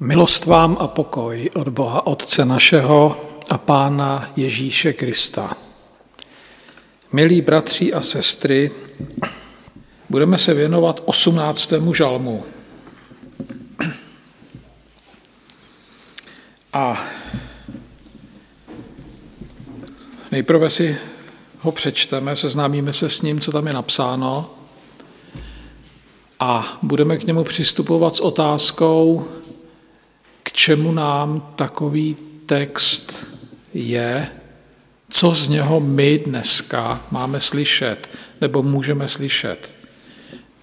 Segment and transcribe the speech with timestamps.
[0.00, 5.56] Milost vám a pokoj od Boha Otce našeho a Pána Ježíše Krista.
[7.12, 8.70] Milí bratři a sestry,
[10.08, 11.72] budeme se věnovat 18.
[11.92, 12.44] žalmu.
[16.72, 17.02] A
[20.32, 20.96] nejprve si
[21.60, 24.50] ho přečteme, seznámíme se s ním, co tam je napsáno
[26.40, 29.28] a budeme k němu přistupovat s otázkou,
[30.48, 33.26] k čemu nám takový text
[33.74, 34.28] je,
[35.10, 38.08] co z něho my dneska máme slyšet,
[38.40, 39.70] nebo můžeme slyšet,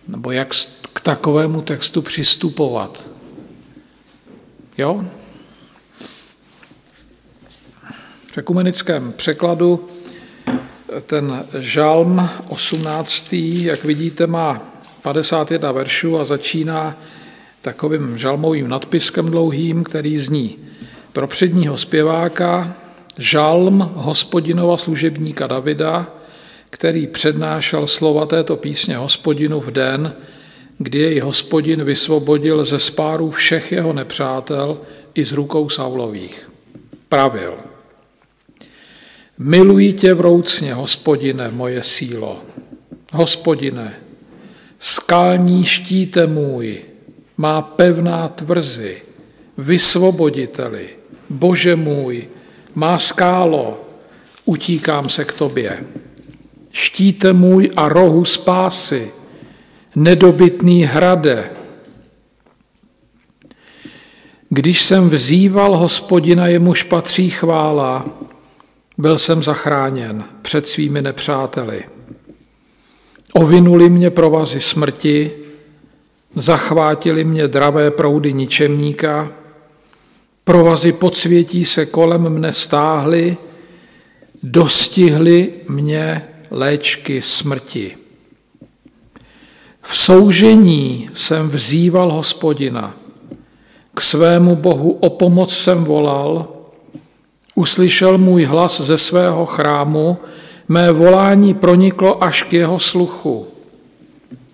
[0.08, 0.54] nebo jak
[0.94, 3.04] k takovému textu přistupovat.
[4.78, 5.06] Jo?
[8.34, 9.90] V ekumenickém překladu
[11.06, 13.34] ten žalm 18.
[13.34, 14.62] jak vidíte, má
[15.02, 16.98] 51 veršů a začíná
[17.66, 20.58] takovým žalmovým nadpiskem dlouhým, který zní
[21.14, 22.76] pro předního zpěváka
[23.18, 26.14] žalm hospodinova služebníka Davida,
[26.70, 30.14] který přednášel slova této písně hospodinu v den,
[30.78, 34.82] kdy jej hospodin vysvobodil ze spáru všech jeho nepřátel
[35.16, 36.52] i z rukou Saulových.
[37.10, 37.54] Pravil.
[39.38, 42.42] Miluji tě vroucně, hospodine, moje sílo.
[43.14, 43.96] Hospodine,
[44.80, 46.95] skalní štíte můj,
[47.38, 49.02] má pevná tvrzi,
[49.58, 50.90] vysvoboditeli,
[51.30, 52.28] bože můj,
[52.76, 53.82] má skálo,
[54.46, 55.84] utíkám se k tobě.
[56.72, 59.12] Štíte můj a rohu spásy,
[59.96, 61.50] nedobytný hrade.
[64.50, 68.06] Když jsem vzýval hospodina, jemuž patří chvála,
[68.98, 71.84] byl jsem zachráněn před svými nepřáteli.
[73.34, 75.32] Ovinuli mě provazy smrti,
[76.36, 79.32] Zachvátili mě dravé proudy ničemníka,
[80.44, 83.38] provazy podsvětí se kolem mne stáhly,
[84.44, 87.98] dostihly mě léčky smrti.
[89.82, 92.96] V soužení jsem vzýval hospodina,
[93.94, 96.48] k svému Bohu o pomoc jsem volal,
[97.56, 100.18] uslyšel můj hlas ze svého chrámu,
[100.68, 103.48] mé volání proniklo až k jeho sluchu.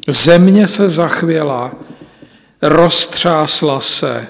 [0.07, 1.71] Země se zachvěla,
[2.61, 4.27] roztřásla se,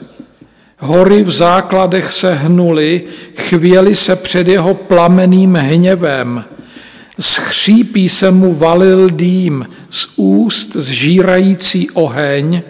[0.79, 3.03] hory v základech se hnuly,
[3.37, 6.45] chvěly se před jeho plameným hněvem.
[7.19, 12.61] Z chřípí se mu valil dým, z úst zžírající oheň,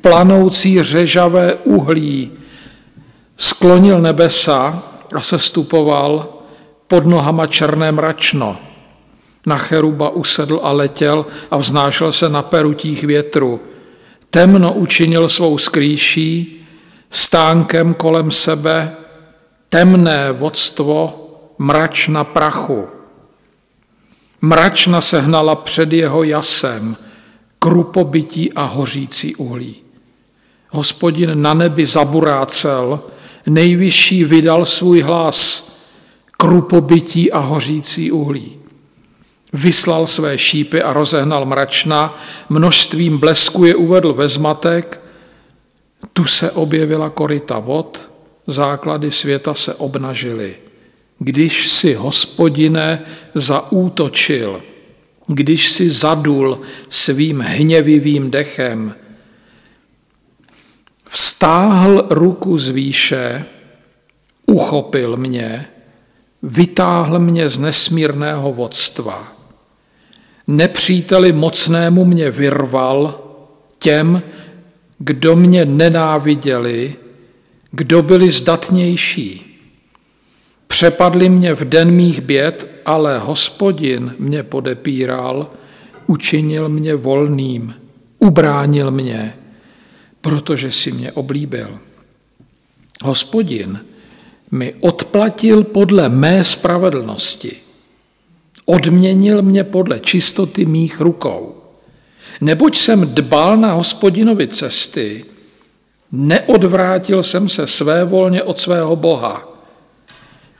[0.00, 2.32] planoucí řežavé uhlí.
[3.36, 4.82] Sklonil nebesa
[5.14, 6.28] a se stupoval
[6.86, 8.67] pod nohama černé mračno.
[9.48, 13.60] Na cheruba usedl a letěl a vznášel se na perutích větru.
[14.30, 16.60] Temno učinil svou skrýší,
[17.10, 18.94] stánkem kolem sebe,
[19.68, 21.28] temné vodstvo,
[21.58, 22.86] mračna prachu.
[24.40, 26.96] Mračna se hnala před jeho jasem,
[27.58, 29.76] krupobytí a hořící uhlí.
[30.70, 33.00] Hospodin na nebi zaburácel,
[33.46, 35.68] nejvyšší vydal svůj hlas,
[36.36, 38.58] krupobytí a hořící uhlí.
[39.52, 45.00] Vyslal své šípy a rozehnal mračna, množstvím blesku je uvedl ve zmatek,
[46.12, 48.12] tu se objevila korita vod,
[48.46, 50.56] základy světa se obnažily.
[51.18, 53.02] Když si hospodine
[53.34, 54.62] zaútočil,
[55.26, 58.94] když si zadul svým hněvivým dechem,
[61.08, 63.44] vstáhl ruku z výše,
[64.46, 65.66] uchopil mě,
[66.42, 69.37] vytáhl mě z nesmírného vodstva
[70.48, 73.20] nepříteli mocnému mě vyrval,
[73.78, 74.22] těm,
[74.98, 76.94] kdo mě nenáviděli,
[77.70, 79.44] kdo byli zdatnější.
[80.66, 85.50] Přepadli mě v den mých běd, ale hospodin mě podepíral,
[86.06, 87.74] učinil mě volným,
[88.18, 89.34] ubránil mě,
[90.20, 91.78] protože si mě oblíbil.
[93.02, 93.80] Hospodin
[94.50, 97.67] mi odplatil podle mé spravedlnosti
[98.68, 101.54] odměnil mě podle čistoty mých rukou.
[102.40, 105.24] Neboť jsem dbal na hospodinovi cesty,
[106.12, 109.48] neodvrátil jsem se svévolně od svého Boha.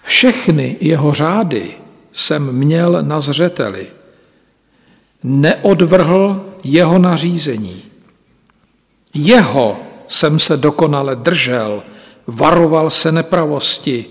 [0.02, 1.70] Všechny jeho řády
[2.12, 3.86] jsem měl na zřeteli.
[5.22, 7.82] Neodvrhl jeho nařízení.
[9.14, 9.76] Jeho
[10.06, 11.82] jsem se dokonale držel,
[12.26, 14.04] varoval se nepravosti,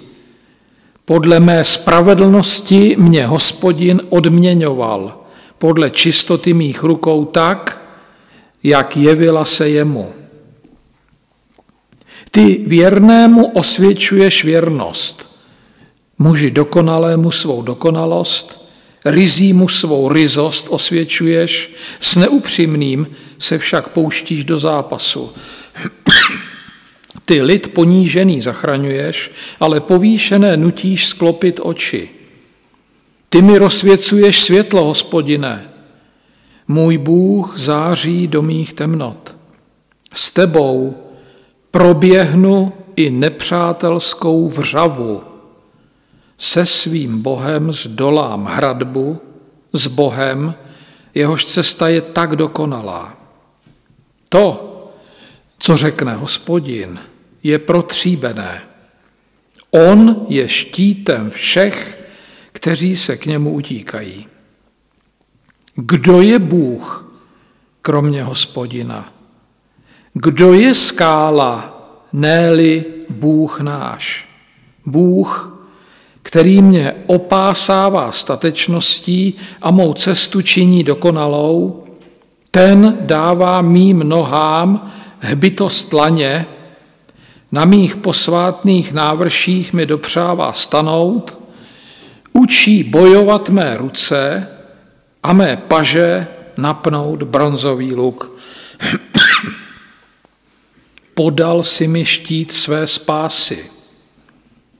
[1.08, 5.18] podle mé spravedlnosti mě hospodin odměňoval,
[5.58, 7.82] podle čistoty mých rukou tak,
[8.64, 10.14] jak jevila se jemu.
[12.32, 15.36] Ty věrnému osvědčuješ věrnost,
[16.20, 18.70] muži dokonalému svou dokonalost,
[19.06, 23.08] rizímu svou rizost osvědčuješ, s neupřímným
[23.40, 25.32] se však pouštíš do zápasu.
[27.28, 32.10] Ty lid ponížený zachraňuješ, ale povýšené nutíš sklopit oči.
[33.30, 35.70] Ty mi rozsvěcuješ světlo, hospodine.
[36.68, 39.36] Můj Bůh září do mých temnot.
[40.14, 40.96] S tebou
[41.72, 45.24] proběhnu i nepřátelskou vřavu.
[46.38, 49.20] Se svým Bohem zdolám hradbu,
[49.74, 50.56] s Bohem,
[51.16, 53.18] jehož cesta je tak dokonalá.
[54.30, 54.74] To,
[55.60, 57.00] co řekne hospodin,
[57.44, 58.62] je protříbené.
[59.72, 62.04] On je štítem všech,
[62.52, 64.28] kteří se k němu utíkají.
[65.76, 67.14] Kdo je Bůh,
[67.82, 69.14] kromě hospodina?
[70.14, 71.82] Kdo je skála,
[72.14, 72.52] ne
[73.10, 74.28] Bůh náš?
[74.86, 75.60] Bůh,
[76.22, 81.84] který mě opásává statečností a mou cestu činí dokonalou,
[82.52, 86.46] ten dává mým nohám hbitost laně,
[87.52, 91.40] na mých posvátných návrších mi dopřává stanout,
[92.34, 94.48] učí bojovat mé ruce
[95.24, 96.28] a mé paže
[96.58, 98.32] napnout bronzový luk.
[101.14, 103.72] Podal si mi štít své spásy.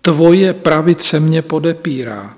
[0.02, 2.38] Tvoje pravice mě podepírá.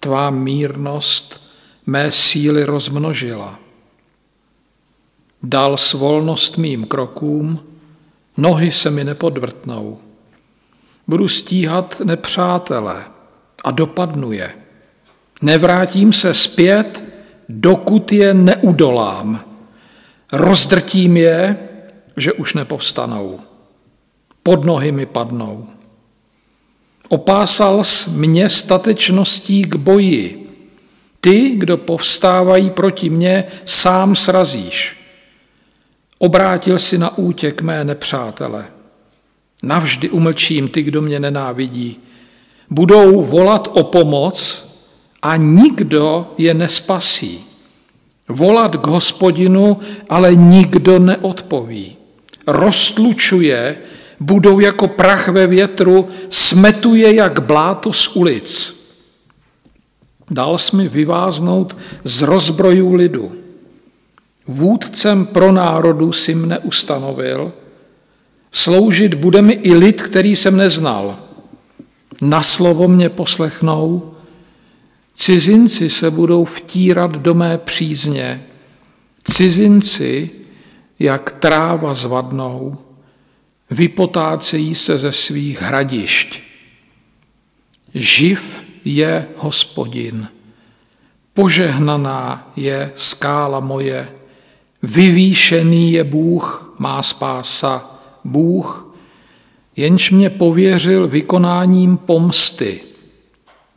[0.00, 1.50] Tvá mírnost
[1.86, 3.58] mé síly rozmnožila.
[5.42, 7.60] Dal svolnost mým krokům,
[8.36, 9.98] nohy se mi nepodvrtnou.
[11.06, 13.04] Budu stíhat nepřátele
[13.64, 14.50] a dopadnu je.
[15.42, 17.04] Nevrátím se zpět,
[17.48, 19.44] dokud je neudolám.
[20.32, 21.58] Rozdrtím je,
[22.16, 23.40] že už nepovstanou.
[24.42, 25.66] Pod nohy mi padnou.
[27.08, 30.40] Opásal s mě statečností k boji.
[31.20, 35.03] Ty, kdo povstávají proti mně, sám srazíš.
[36.24, 38.64] Obrátil si na útěk mé nepřátele.
[39.62, 42.00] Navždy umlčím ty, kdo mě nenávidí.
[42.70, 44.64] Budou volat o pomoc
[45.22, 47.44] a nikdo je nespasí.
[48.28, 49.78] Volat k hospodinu,
[50.08, 51.96] ale nikdo neodpoví.
[52.46, 53.78] Roztlučuje,
[54.20, 58.80] budou jako prach ve větru, smetuje jak bláto z ulic.
[60.30, 63.43] Dal jsi mi vyváznout z rozbrojů lidu.
[64.46, 67.52] Vůdcem pro národu si mne ustanovil,
[68.52, 71.18] sloužit bude mi i lid, který jsem neznal.
[72.22, 74.14] Na slovo mě poslechnou,
[75.14, 78.42] cizinci se budou vtírat do mé přízně,
[79.24, 80.30] cizinci,
[80.98, 82.78] jak tráva zvadnou,
[83.70, 86.42] vypotácejí se ze svých hradišť.
[87.94, 90.28] Živ je hospodin,
[91.34, 94.08] požehnaná je skála moje,
[94.84, 98.94] Vyvýšený je Bůh, má spása, Bůh,
[99.76, 102.80] jenž mě pověřil vykonáním pomsty.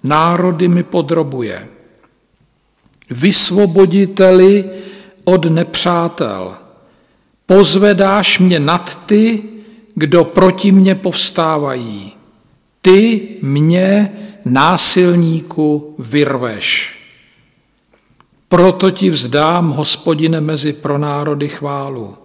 [0.03, 1.67] Národy mi podrobuje.
[3.09, 4.65] Vysvoboditeli
[5.23, 6.55] od nepřátel.
[7.45, 9.43] Pozvedáš mě nad ty,
[9.95, 12.13] kdo proti mně povstávají.
[12.81, 14.11] Ty mě,
[14.45, 16.96] násilníku, vyrveš.
[18.47, 22.17] Proto ti vzdám, hospodine, mezi pronárody chválu.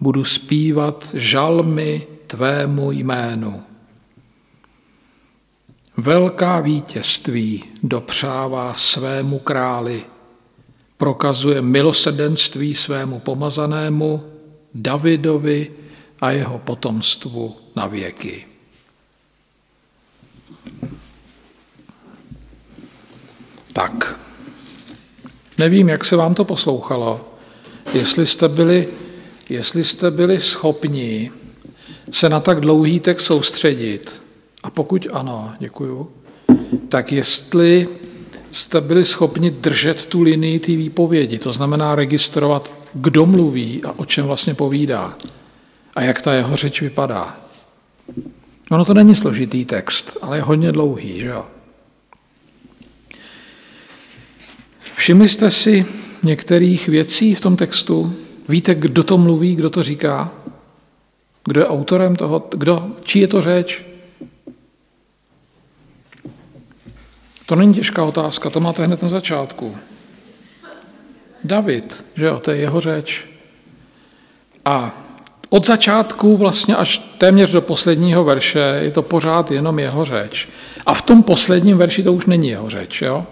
[0.00, 3.62] Budu zpívat žalmy tvému jménu.
[5.96, 10.04] Velká vítězství dopřává svému králi,
[10.96, 14.24] prokazuje milosedenství svému pomazanému,
[14.74, 15.70] Davidovi
[16.20, 18.46] a jeho potomstvu na věky.
[23.72, 24.21] Tak.
[25.62, 27.20] Nevím, jak se vám to poslouchalo,
[27.94, 28.88] jestli jste byli,
[29.50, 31.30] jestli jste byli schopni
[32.10, 34.22] se na tak dlouhý text soustředit.
[34.62, 36.10] A pokud ano, děkuju,
[36.88, 37.88] tak jestli
[38.52, 44.04] jste byli schopni držet tu linii té výpovědi, to znamená registrovat, kdo mluví a o
[44.04, 45.16] čem vlastně povídá
[45.94, 47.36] a jak ta jeho řeč vypadá.
[48.70, 51.44] Ono to není složitý text, ale je hodně dlouhý, že jo?
[55.02, 55.86] Všimli jste si
[56.22, 58.14] některých věcí v tom textu?
[58.48, 60.30] Víte, kdo to mluví, kdo to říká?
[61.44, 62.48] Kdo je autorem toho?
[62.50, 63.84] Kdo, čí je to řeč?
[67.46, 69.76] To není těžká otázka, to máte hned na začátku.
[71.44, 73.24] David, že jo, to je jeho řeč.
[74.64, 75.02] A
[75.48, 80.48] od začátku vlastně až téměř do posledního verše je to pořád jenom jeho řeč.
[80.86, 83.02] A v tom posledním verši to už není jeho řeč.
[83.02, 83.26] Jo?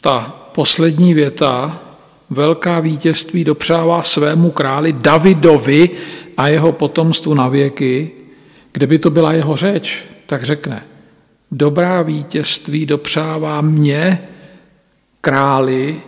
[0.00, 1.82] Ta poslední věta,
[2.30, 5.90] velká vítězství dopřává svému králi Davidovi
[6.36, 8.10] a jeho potomstvu na věky,
[8.72, 10.82] kde by to byla jeho řeč, tak řekne,
[11.50, 14.18] dobrá vítězství dopřává mě,
[15.20, 16.00] králi,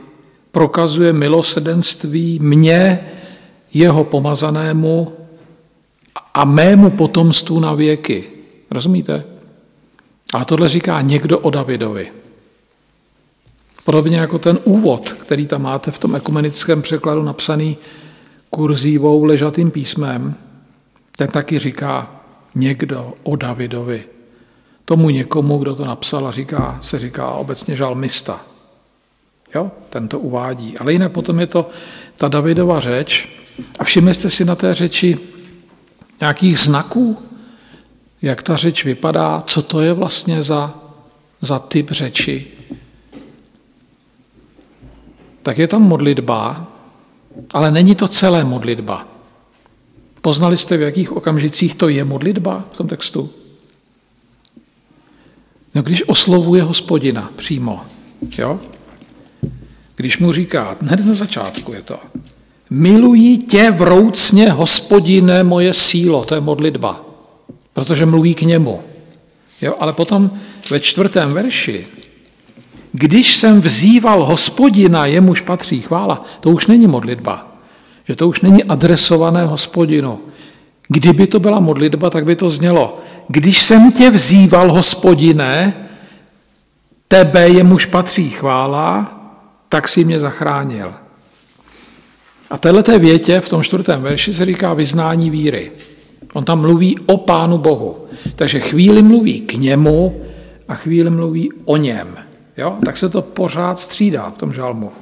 [0.52, 3.00] prokazuje milosrdenství mě,
[3.74, 5.12] jeho pomazanému
[6.34, 8.24] a mému potomstvu na věky.
[8.70, 9.24] Rozumíte?
[10.34, 12.21] A tohle říká někdo o Davidovi.
[13.84, 17.76] Podobně jako ten úvod, který tam máte v tom ekumenickém překladu napsaný
[18.50, 20.34] kurzívou ležatým písmem,
[21.16, 22.10] ten taky říká
[22.54, 24.04] někdo o Davidovi.
[24.84, 28.40] Tomu někomu, kdo to napsal, říká, se říká obecně žalmista.
[29.54, 30.78] Jo, ten to uvádí.
[30.78, 31.70] Ale jinak potom je to
[32.16, 33.28] ta Davidova řeč.
[33.78, 35.18] A všimli jste si na té řeči
[36.20, 37.18] nějakých znaků,
[38.22, 40.74] jak ta řeč vypadá, co to je vlastně za,
[41.40, 42.51] za typ řeči.
[45.42, 46.66] Tak je tam modlitba,
[47.54, 49.08] ale není to celé modlitba.
[50.20, 53.30] Poznali jste, v jakých okamžicích to je modlitba v tom textu?
[55.74, 57.80] No, když oslovuje hospodina přímo,
[58.38, 58.60] jo?
[59.96, 61.98] Když mu říká, hned na začátku je to,
[62.70, 67.04] miluji tě vroucně, hospodine, moje sílo, to je modlitba,
[67.72, 68.82] protože mluví k němu.
[69.62, 69.74] Jo?
[69.80, 70.30] Ale potom
[70.70, 71.86] ve čtvrtém verši,
[72.92, 77.46] když jsem vzýval hospodina, jemuž patří chvála, to už není modlitba,
[78.08, 80.20] že to už není adresované hospodinu.
[80.88, 85.74] Kdyby to byla modlitba, tak by to znělo, když jsem tě vzýval, hospodine,
[87.08, 89.18] tebe jemuž patří chvála,
[89.68, 90.94] tak si mě zachránil.
[92.50, 95.72] A této větě v tom čtvrtém verši se říká vyznání víry.
[96.32, 97.96] On tam mluví o Pánu Bohu.
[98.36, 100.22] Takže chvíli mluví k němu
[100.68, 102.18] a chvíli mluví o něm.
[102.62, 102.78] Jo?
[102.84, 104.92] Tak se to pořád střídá v tom žalmu.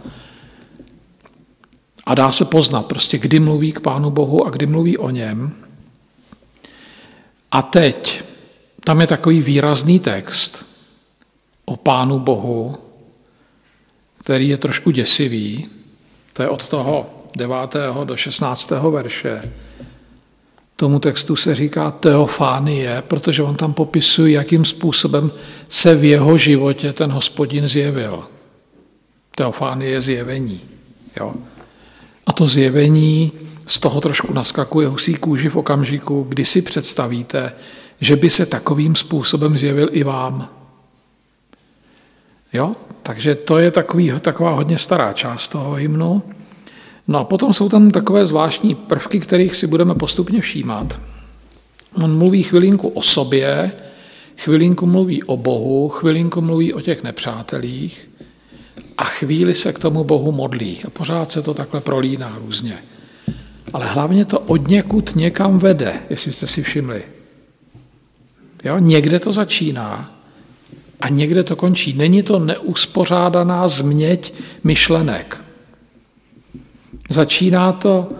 [2.06, 5.52] A dá se poznat prostě, kdy mluví k Pánu Bohu a kdy mluví o něm.
[7.50, 8.24] A teď,
[8.84, 10.66] tam je takový výrazný text
[11.64, 12.76] o Pánu Bohu,
[14.18, 15.68] který je trošku děsivý.
[16.32, 17.56] To je od toho 9.
[18.04, 18.70] do 16.
[18.70, 19.52] verše.
[20.80, 25.32] Tomu textu se říká teofánie, protože on tam popisuje, jakým způsobem
[25.68, 28.24] se v jeho životě ten hospodin zjevil.
[29.34, 30.60] Teofánie je zjevení.
[31.20, 31.34] Jo?
[32.26, 33.32] A to zjevení
[33.66, 37.52] z toho trošku naskakuje husí kůži v okamžiku, kdy si představíte,
[38.00, 40.48] že by se takovým způsobem zjevil i vám.
[42.52, 42.76] Jo?
[43.02, 46.22] Takže to je takový, taková hodně stará část toho hymnu.
[47.10, 51.00] No a potom jsou tam takové zvláštní prvky, kterých si budeme postupně všímat.
[52.04, 53.72] On mluví chvilinku o sobě,
[54.36, 58.10] chvilinku mluví o Bohu, chvilinku mluví o těch nepřátelích
[58.98, 60.80] a chvíli se k tomu Bohu modlí.
[60.86, 62.78] A pořád se to takhle prolíná různě.
[63.72, 67.02] Ale hlavně to od někud někam vede, jestli jste si všimli.
[68.64, 68.78] Jo?
[68.78, 70.18] Někde to začíná
[71.00, 71.92] a někde to končí.
[71.92, 75.49] Není to neuspořádaná změť myšlenek.
[77.10, 78.12] Začíná to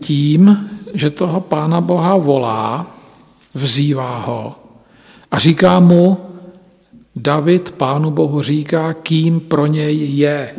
[0.00, 2.86] tím, že toho Pána Boha volá,
[3.54, 4.54] vzývá ho
[5.30, 6.18] a říká mu,
[7.16, 10.54] David Pánu Bohu říká, kým pro něj je.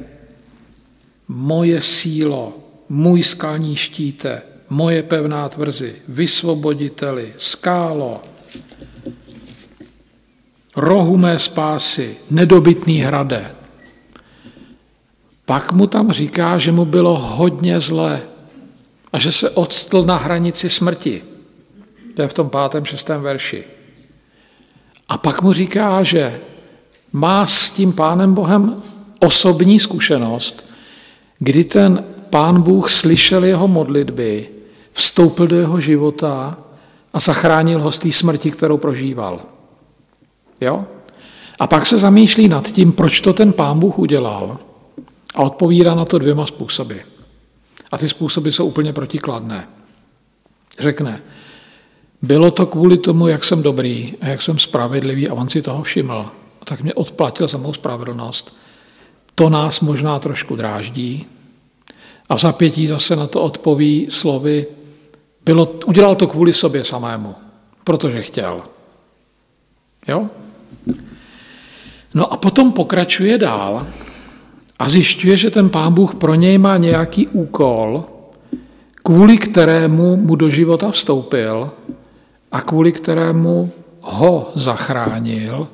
[1.27, 2.53] Moje sílo,
[2.89, 8.21] můj skalní štíte, moje pevná tvrzi, vysvoboditeli, skálo,
[10.75, 13.58] rohu mé spásy, nedobytný hrade.
[15.49, 18.21] Pak mu tam říká, že mu bylo hodně zlé
[19.13, 21.23] a že se odstl na hranici smrti.
[22.13, 23.63] To je v tom pátém, šestém verši.
[25.09, 26.41] A pak mu říká, že
[27.13, 28.81] má s tím Pánem Bohem
[29.19, 30.69] osobní zkušenost,
[31.39, 34.49] kdy ten Pán Bůh slyšel jeho modlitby,
[34.93, 36.57] vstoupil do jeho života
[37.13, 39.41] a zachránil ho z té smrti, kterou prožíval.
[40.61, 40.85] Jo?
[41.59, 44.68] A pak se zamýšlí nad tím, proč to ten Pán Bůh udělal
[45.35, 46.95] a odpovídá na to dvěma způsoby.
[47.91, 49.67] A ty způsoby jsou úplně protikladné.
[50.79, 51.21] Řekne,
[52.21, 55.83] bylo to kvůli tomu, jak jsem dobrý a jak jsem spravedlivý a on si toho
[55.83, 56.25] všiml.
[56.63, 58.57] Tak mě odplatil za mou spravedlnost.
[59.35, 61.25] To nás možná trošku dráždí.
[62.29, 64.65] A v zapětí zase na to odpoví slovy,
[65.45, 67.35] bylo, udělal to kvůli sobě samému,
[67.83, 68.61] protože chtěl.
[70.07, 70.29] Jo?
[72.13, 73.87] No a potom pokračuje dál
[74.79, 78.05] a zjišťuje, že ten pán Bůh pro něj má nějaký úkol,
[79.03, 81.71] kvůli kterému mu do života vstoupil
[82.51, 83.71] a kvůli kterému
[84.01, 85.67] ho zachránil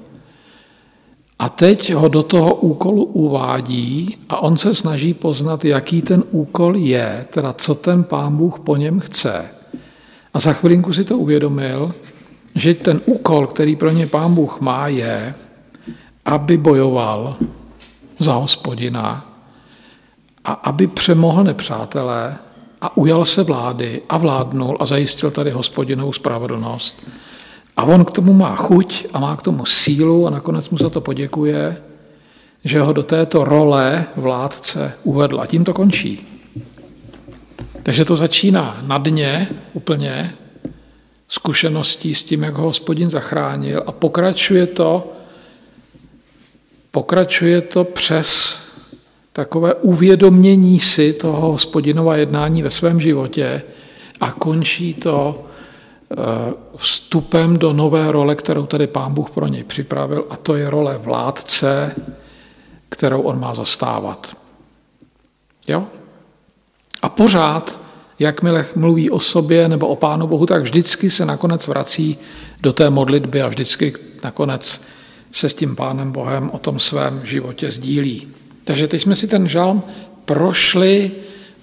[1.39, 6.75] a teď ho do toho úkolu uvádí a on se snaží poznat, jaký ten úkol
[6.75, 9.45] je, teda co ten pán Bůh po něm chce.
[10.33, 11.93] A za chvilinku si to uvědomil,
[12.55, 15.33] že ten úkol, který pro ně pán Bůh má, je,
[16.25, 17.35] aby bojoval
[18.19, 19.25] za hospodina
[20.45, 22.37] a aby přemohl nepřátelé
[22.81, 27.07] a ujal se vlády a vládnul a zajistil tady hospodinovou spravedlnost.
[27.77, 30.89] A on k tomu má chuť a má k tomu sílu a nakonec mu za
[30.89, 31.81] to poděkuje,
[32.63, 35.41] že ho do této role vládce uvedl.
[35.41, 36.27] A tím to končí.
[37.83, 40.33] Takže to začíná na dně úplně
[41.27, 45.13] zkušeností s tím, jak ho hospodin zachránil a pokračuje to,
[46.95, 48.59] pokračuje to přes
[49.33, 53.61] takové uvědomění si toho hospodinova jednání ve svém životě
[54.21, 55.43] a končí to
[56.11, 56.15] eh,
[56.77, 60.97] vstupem do nové role, kterou tady pán Bůh pro něj připravil, a to je role
[60.97, 61.95] vládce,
[62.89, 64.37] kterou on má zastávat.
[65.67, 65.87] Jo?
[67.01, 67.79] A pořád,
[68.19, 72.17] jakmile mluví o sobě nebo o Pánu Bohu, tak vždycky se nakonec vrací
[72.61, 74.95] do té modlitby a vždycky nakonec
[75.31, 78.27] se s tím Pánem Bohem o tom svém životě sdílí.
[78.63, 79.83] Takže teď jsme si ten žalm
[80.25, 81.11] prošli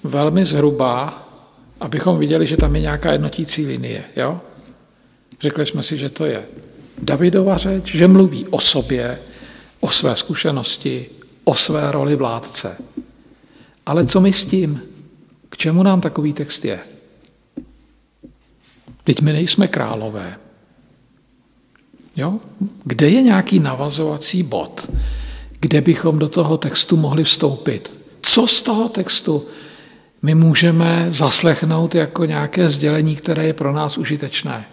[0.03, 1.27] velmi zhruba,
[1.79, 4.03] abychom viděli, že tam je nějaká jednotící linie.
[4.15, 4.41] Jo?
[5.41, 6.43] Řekli jsme si, že to je
[7.01, 9.19] Davidova řeč, že mluví o sobě,
[9.79, 11.05] o své zkušenosti,
[11.43, 12.77] o své roli vládce.
[13.85, 14.81] Ale co my s tím?
[15.49, 16.79] K čemu nám takový text je?
[19.03, 20.35] Teď my nejsme králové.
[22.15, 22.39] Jo?
[22.83, 24.89] Kde je nějaký navazovací bod,
[25.59, 27.91] kde bychom do toho textu mohli vstoupit?
[28.21, 29.45] Co z toho textu
[30.21, 34.65] my můžeme zaslechnout jako nějaké sdělení, které je pro nás užitečné?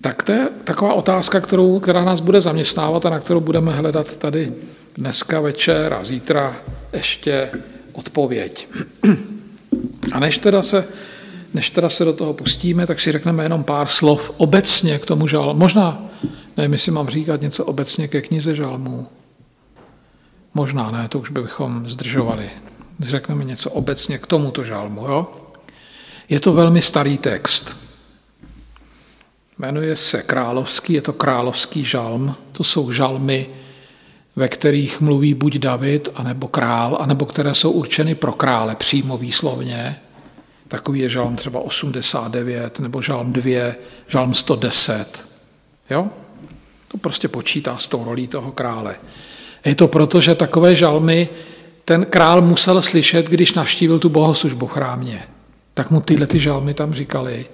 [0.00, 4.16] Tak to je taková otázka, kterou, která nás bude zaměstnávat a na kterou budeme hledat
[4.16, 4.52] tady
[4.96, 6.56] dneska večer a zítra
[6.92, 7.50] ještě
[7.92, 8.68] odpověď.
[10.12, 10.84] A než teda se,
[11.54, 15.26] než teda se do toho pustíme, tak si řekneme jenom pár slov obecně k tomu
[15.26, 15.60] žalmu.
[15.60, 16.02] Možná,
[16.56, 19.06] nevím, jestli mám říkat něco obecně ke knize žalmů.
[20.54, 22.50] Možná ne, to už bychom zdržovali.
[23.00, 25.00] Řekneme něco obecně k tomuto žalmu.
[25.00, 25.26] Jo?
[26.28, 27.76] Je to velmi starý text.
[29.58, 32.34] Jmenuje se Královský, je to Královský žalm.
[32.52, 33.46] To jsou žalmy,
[34.36, 40.00] ve kterých mluví buď David, anebo král, anebo které jsou určeny pro krále přímo výslovně.
[40.70, 43.72] Takový je žalm třeba 89, nebo žalm 2,
[44.08, 45.26] žalm 110.
[45.90, 46.08] Jo?
[46.88, 48.94] To prostě počítá s tou rolí toho krále.
[49.64, 51.28] Je to proto, že takové žalmy
[51.84, 55.22] ten král musel slyšet, když navštívil tu bohoslužbu chrámě.
[55.74, 57.46] Tak mu tyhle ty žalmy tam říkali.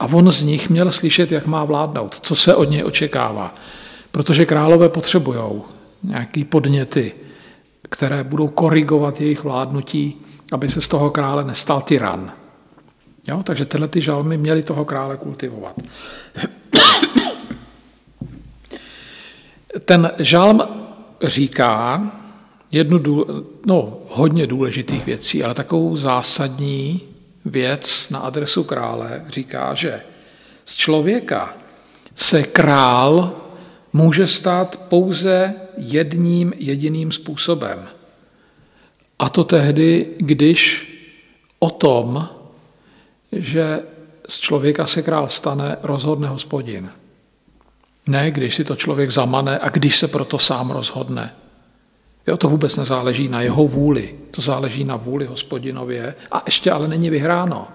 [0.00, 3.54] A on z nich měl slyšet, jak má vládnout, co se od něj očekává.
[4.10, 5.62] Protože králové potřebují
[6.02, 7.12] nějaké podněty,
[7.88, 10.16] které budou korigovat jejich vládnutí,
[10.52, 12.32] aby se z toho krále nestal tyran.
[13.28, 13.42] Jo?
[13.42, 15.76] Takže tyhle ty žalmy měly toho krále kultivovat.
[19.84, 20.62] Ten žalm
[21.22, 22.02] říká
[22.72, 23.24] jednu,
[23.66, 27.00] no, hodně důležitých věcí, ale takovou zásadní
[27.44, 30.02] věc na adresu krále říká, že
[30.64, 31.56] z člověka
[32.14, 33.36] se král
[33.92, 37.86] může stát pouze jedním jediným způsobem.
[39.18, 40.92] A to tehdy, když
[41.58, 42.28] o tom,
[43.32, 43.82] že
[44.28, 46.90] z člověka se král stane, rozhodne hospodin.
[48.06, 51.34] Ne, když si to člověk zamane a když se proto sám rozhodne.
[52.26, 56.88] Jo, to vůbec nezáleží na jeho vůli, to záleží na vůli hospodinově a ještě ale
[56.88, 57.68] není vyhráno.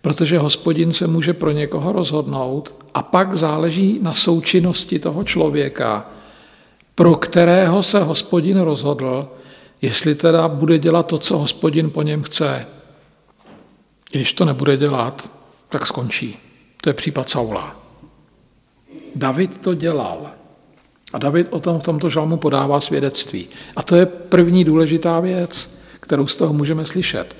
[0.00, 6.06] Protože hospodin se může pro někoho rozhodnout a pak záleží na součinnosti toho člověka,
[6.94, 9.28] pro kterého se hospodin rozhodl,
[9.82, 12.66] jestli teda bude dělat to, co hospodin po něm chce.
[14.10, 15.30] Když to nebude dělat,
[15.68, 16.38] tak skončí.
[16.82, 17.76] To je případ Saula.
[19.14, 20.30] David to dělal.
[21.12, 23.48] A David o tom v tomto žalmu podává svědectví.
[23.76, 27.36] A to je první důležitá věc, kterou z toho můžeme slyšet.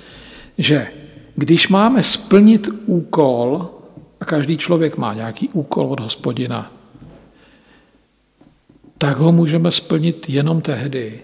[0.58, 0.88] Že
[1.36, 3.68] když máme splnit úkol,
[4.20, 6.72] a každý člověk má nějaký úkol od hospodina,
[8.98, 11.20] tak ho můžeme splnit jenom tehdy,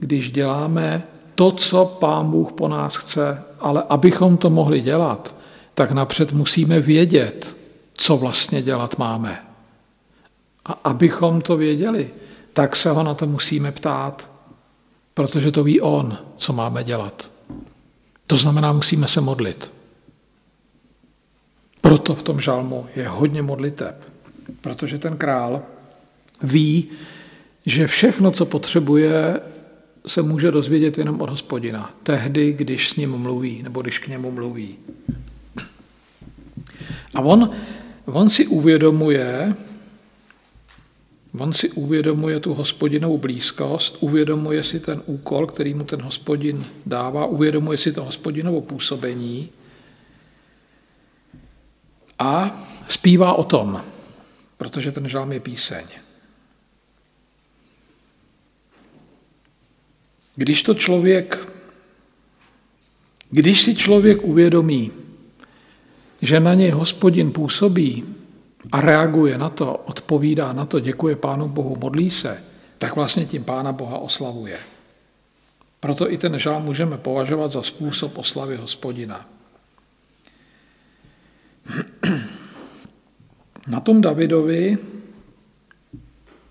[0.00, 1.02] když děláme
[1.34, 3.44] to, co Pán Bůh po nás chce.
[3.60, 5.34] Ale abychom to mohli dělat,
[5.74, 7.56] tak napřed musíme vědět,
[7.94, 9.44] co vlastně dělat máme.
[10.64, 12.10] A abychom to věděli,
[12.52, 14.30] tak se ho na to musíme ptát.
[15.14, 17.30] protože to ví on, co máme dělat.
[18.26, 19.72] To znamená, musíme se modlit.
[21.80, 24.12] Proto v tom žalmu je hodně modliteb,
[24.60, 25.62] protože ten král
[26.42, 26.88] ví,
[27.66, 29.40] že všechno, co potřebuje,
[30.06, 31.94] se může dozvědět jenom od hospodina.
[32.02, 34.78] Tehdy, když s ním mluví, nebo když k němu mluví.
[37.14, 37.50] A on,
[38.04, 39.54] on si uvědomuje,
[41.38, 47.26] on si uvědomuje tu hospodinovou blízkost, uvědomuje si ten úkol, který mu ten hospodin dává,
[47.26, 49.48] uvědomuje si to hospodinovo působení
[52.18, 53.82] a zpívá o tom,
[54.58, 55.84] protože ten žalm je píseň.
[60.36, 61.48] Když to člověk,
[63.30, 64.92] když si člověk uvědomí,
[66.22, 68.04] že na něj hospodin působí
[68.72, 72.44] a reaguje na to, odpovídá na to, děkuje Pánu Bohu, modlí se,
[72.78, 74.58] tak vlastně tím Pána Boha oslavuje.
[75.80, 79.28] Proto i ten žál můžeme považovat za způsob oslavy hospodina.
[83.66, 84.78] Na tom Davidovi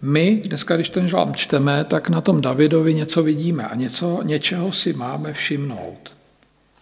[0.01, 4.71] my dneska, když ten žalm čteme, tak na tom Davidovi něco vidíme a něco, něčeho
[4.71, 6.11] si máme všimnout.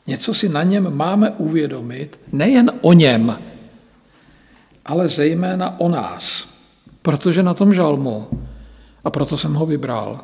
[0.08, 3.40] Něco si na něm máme uvědomit, nejen o něm,
[4.86, 6.54] ale zejména o nás.
[7.02, 8.28] Protože na tom žalmu,
[9.04, 10.24] a proto jsem ho vybral,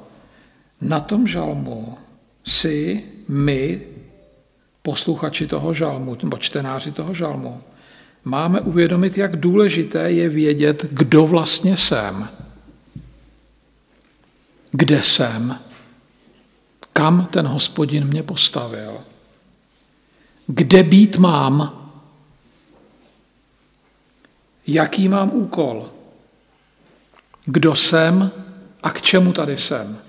[0.82, 1.98] na tom žalmu
[2.44, 3.82] si my,
[4.82, 7.62] posluchači toho žalmu, nebo čtenáři toho žalmu,
[8.24, 12.28] máme uvědomit, jak důležité je vědět, kdo vlastně jsem
[14.74, 15.60] kde jsem,
[16.94, 18.98] kam ten hospodin mě postavil,
[20.48, 21.80] kde být mám,
[24.68, 25.90] jaký mám úkol,
[27.46, 28.32] kdo jsem
[28.84, 30.00] a k čemu tady jsem.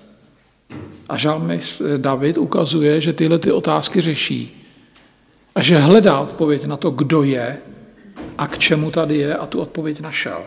[1.09, 4.65] A žalmis David ukazuje, že tyhle ty otázky řeší
[5.55, 7.57] a že hledá odpověď na to, kdo je
[8.37, 10.43] a k čemu tady je a tu odpověď našel.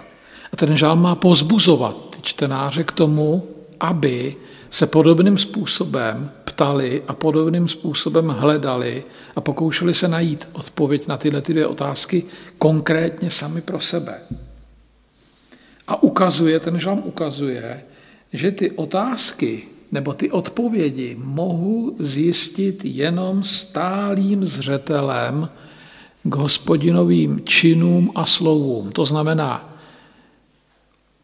[0.53, 4.37] A ten žál má pozbuzovat čtenáře k tomu, aby
[4.71, 9.05] se podobným způsobem ptali a podobným způsobem hledali
[9.37, 12.25] a pokoušeli se najít odpověď na tyhle ty dvě otázky
[12.59, 14.21] konkrétně sami pro sebe.
[15.89, 17.85] A ukazuje, ten žalm ukazuje,
[18.33, 19.63] že ty otázky
[19.93, 25.49] nebo ty odpovědi mohu zjistit jenom stálým zřetelem
[26.23, 28.93] k hospodinovým činům a slovům.
[28.93, 29.78] To znamená,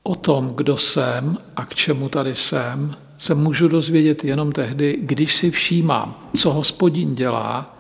[0.07, 5.37] O tom, kdo jsem a k čemu tady jsem, se můžu dozvědět jenom tehdy, když
[5.37, 7.79] si všímám, co hospodin dělá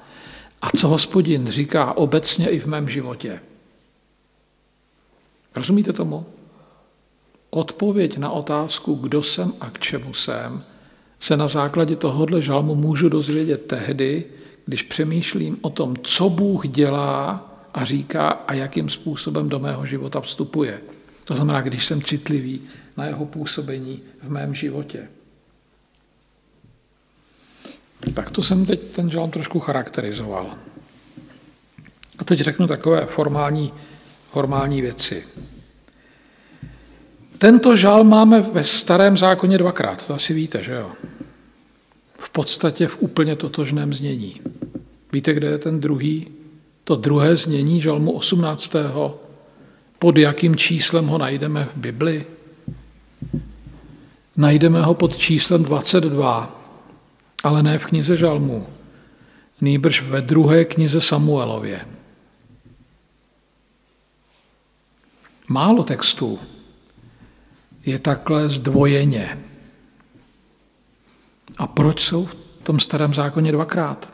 [0.62, 3.40] a co hospodin říká obecně i v mém životě.
[5.56, 6.26] Rozumíte tomu?
[7.50, 10.62] Odpověď na otázku, kdo jsem a k čemu jsem,
[11.18, 14.24] se na základě tohohle žalmu můžu dozvědět tehdy,
[14.66, 20.20] když přemýšlím o tom, co Bůh dělá a říká a jakým způsobem do mého života
[20.20, 20.80] vstupuje.
[21.24, 22.60] To znamená, když jsem citlivý
[22.96, 25.08] na jeho působení v mém životě.
[28.14, 30.54] Tak to jsem teď ten žalm trošku charakterizoval.
[32.18, 33.72] A teď řeknu takové formální,
[34.30, 35.24] formální věci.
[37.38, 40.92] Tento žal máme ve starém zákoně dvakrát, to asi víte, že jo?
[42.18, 44.40] V podstatě v úplně totožném znění.
[45.12, 46.28] Víte, kde je ten druhý?
[46.84, 48.76] To druhé znění žalmu 18
[49.98, 52.26] pod jakým číslem ho najdeme v Bibli?
[54.36, 56.60] Najdeme ho pod číslem 22,
[57.44, 58.66] ale ne v knize Žalmu,
[59.60, 61.80] nýbrž ve druhé knize Samuelově.
[65.48, 66.38] Málo textů
[67.86, 69.38] je takhle zdvojeně.
[71.58, 74.12] A proč jsou v tom starém zákoně dvakrát?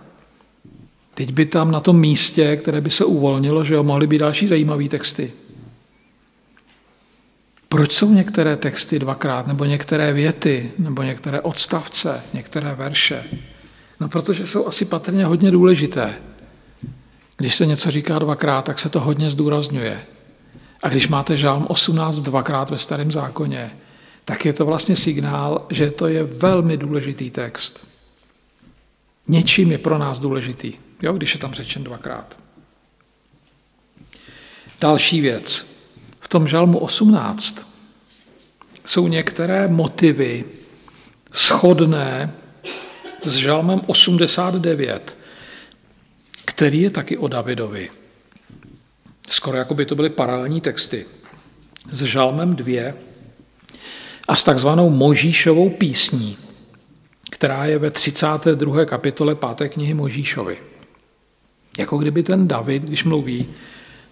[1.15, 4.49] Teď by tam na tom místě, které by se uvolnilo, že jo, mohly být další
[4.49, 5.33] zajímavé texty.
[7.73, 13.25] Proč jsou některé texty dvakrát, nebo některé věty, nebo některé odstavce, některé verše?
[14.01, 16.15] No, protože jsou asi patrně hodně důležité.
[17.37, 20.03] Když se něco říká dvakrát, tak se to hodně zdůrazňuje.
[20.83, 23.71] A když máte žálm 18 dvakrát ve starém zákoně,
[24.25, 27.87] tak je to vlastně signál, že to je velmi důležitý text.
[29.29, 32.39] Něčím je pro nás důležitý, jo, když je tam řečen dvakrát.
[34.81, 35.70] Další věc
[36.31, 37.67] tom žalmu 18
[38.87, 40.45] jsou některé motivy
[41.35, 42.35] shodné
[43.25, 45.17] s žalmem 89,
[46.45, 47.91] který je taky o Davidovi.
[49.29, 51.07] Skoro jako by to byly paralelní texty.
[51.91, 52.93] S žalmem 2
[54.29, 56.37] a s takzvanou Možíšovou písní,
[57.31, 58.85] která je ve 32.
[58.85, 59.69] kapitole 5.
[59.69, 60.59] knihy Možíšovi.
[61.79, 63.47] Jako kdyby ten David, když mluví,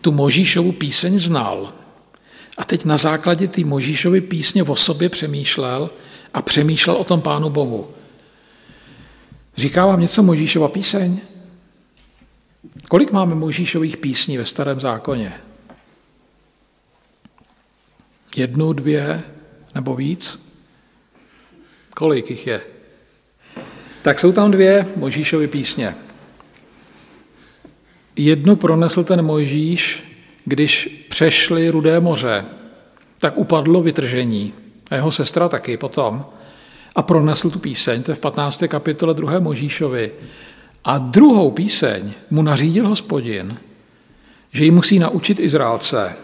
[0.01, 1.73] tu Možíšovu píseň znal
[2.59, 5.91] a teď na základě té Možíšovy písně o sobě přemýšlel
[6.35, 7.91] a přemýšlel o tom Pánu Bohu.
[9.57, 11.21] Říká vám něco Možíšova píseň?
[12.89, 15.41] Kolik máme Možíšových písní ve starém zákoně?
[18.37, 19.23] Jednu, dvě
[19.75, 20.49] nebo víc?
[21.95, 22.63] Kolik jich je?
[24.03, 25.95] Tak jsou tam dvě Možíšovy písně.
[28.17, 30.08] Jednu pronesl ten Mojžíš,
[30.49, 32.45] když přešli Rudé moře,
[33.21, 34.53] tak upadlo vytržení.
[34.91, 36.27] A jeho sestra taky potom.
[36.95, 38.63] A pronesl tu píseň, to je v 15.
[38.69, 39.39] kapitole 2.
[39.39, 40.13] Možíšovi.
[40.85, 43.59] A druhou píseň mu nařídil hospodin,
[44.53, 46.17] že ji musí naučit Izraelce,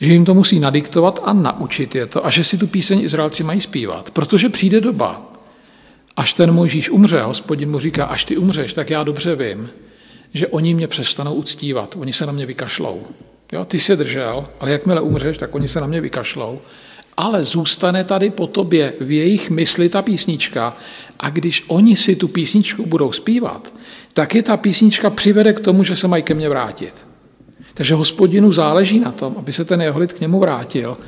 [0.00, 3.44] že jim to musí nadiktovat a naučit je to a že si tu píseň Izraelci
[3.44, 5.32] mají zpívat, protože přijde doba,
[6.16, 9.70] až ten Mojžíš umře, hospodin mu říká, až ty umřeš, tak já dobře vím,
[10.34, 13.02] že oni mě přestanou uctívat, oni se na mě vykašlou.
[13.52, 16.60] Jo, ty se držel, ale jakmile umřeš, tak oni se na mě vykašlou.
[17.16, 20.76] Ale zůstane tady po tobě v jejich mysli ta písnička
[21.18, 23.74] a když oni si tu písničku budou zpívat,
[24.12, 27.06] tak je ta písnička přivede k tomu, že se mají ke mně vrátit.
[27.74, 30.98] Takže hospodinu záleží na tom, aby se ten jeho lid k němu vrátil.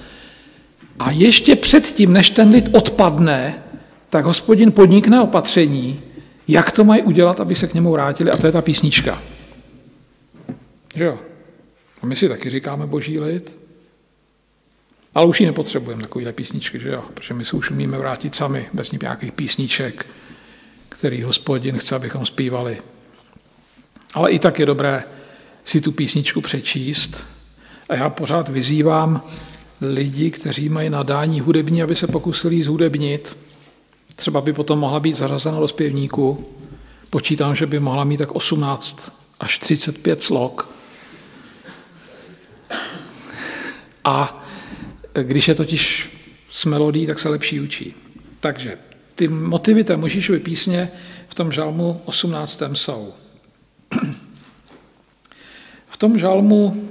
[0.99, 3.63] A ještě předtím, než ten lid odpadne,
[4.11, 6.01] tak hospodin podnikne opatření,
[6.49, 9.23] jak to mají udělat, aby se k němu vrátili, a to je ta písnička.
[10.95, 11.19] Jo?
[12.03, 13.59] A my si taky říkáme boží lid,
[15.15, 17.05] ale už ji nepotřebujeme, takovýhle písničky, že jo?
[17.15, 20.07] Protože my se už umíme vrátit sami, bez nějakých písniček,
[20.89, 22.79] který hospodin chce, abychom zpívali.
[24.15, 25.05] Ale i tak je dobré
[25.65, 27.27] si tu písničku přečíst.
[27.89, 29.23] A já pořád vyzývám
[29.81, 33.37] lidi, kteří mají nadání hudební, aby se pokusili zhudebnit.
[34.19, 36.55] Třeba by potom mohla být zařazena do zpěvníku.
[37.11, 40.75] Počítám, že by mohla mít tak 18 až 35 slok.
[44.05, 44.45] A
[45.23, 46.11] když je totiž
[46.51, 47.95] s melodí, tak se lepší učí.
[48.41, 48.79] Takže
[49.15, 50.91] ty motivy té Možíšovy písně
[51.29, 52.63] v tom žalmu 18.
[52.73, 53.15] jsou.
[55.89, 56.89] V tom žalmu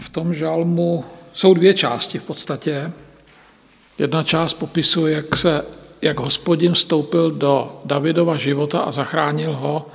[0.00, 2.92] v tom žalmu jsou dvě části v podstatě.
[3.98, 5.64] Jedna část popisuje, jak, se,
[6.02, 9.86] jak hospodin vstoupil do Davidova života a zachránil ho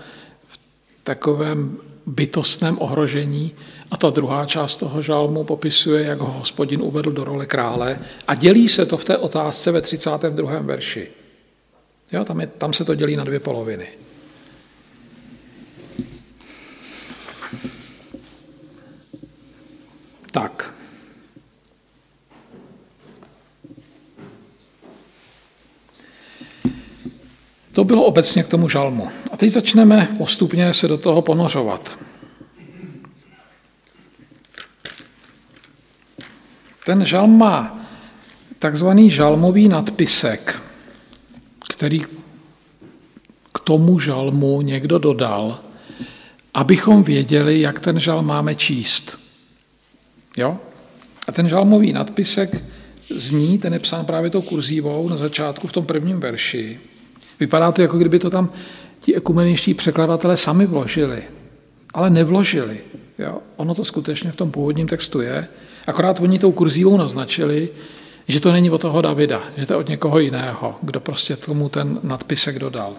[0.47, 0.59] v
[1.03, 3.51] takovém bytostném ohrožení.
[3.91, 8.35] A ta druhá část toho žalmu popisuje, jak ho hospodin uvedl do role krále a
[8.35, 10.59] dělí se to v té otázce ve 32.
[10.59, 11.07] verši.
[12.11, 13.87] Jo, tam, je, tam se to dělí na dvě poloviny.
[20.31, 20.80] Tak.
[27.71, 29.07] To bylo obecně k tomu žalmu.
[29.31, 31.99] A teď začneme postupně se do toho ponořovat.
[36.86, 37.79] Ten žalm má
[38.60, 40.62] takzvaný žalmový nadpisek,
[41.69, 41.99] který
[43.53, 45.60] k tomu žalmu někdo dodal,
[46.53, 49.19] abychom věděli, jak ten žalm máme číst.
[50.38, 50.57] Jo?
[51.27, 52.63] A ten žalmový nadpisek
[53.10, 56.79] zní, ten je psán právě tou kurzívou na začátku v tom prvním verši.
[57.41, 58.49] Vypadá to, jako kdyby to tam
[58.99, 61.23] ti ekumeniští překladatelé sami vložili,
[61.93, 62.77] ale nevložili.
[63.19, 63.38] Jo?
[63.56, 65.47] Ono to skutečně v tom původním textu je,
[65.88, 67.69] akorát oni tou kurzívou naznačili,
[68.27, 71.69] že to není od toho Davida, že to je od někoho jiného, kdo prostě tomu
[71.69, 72.93] ten nadpisek dodal.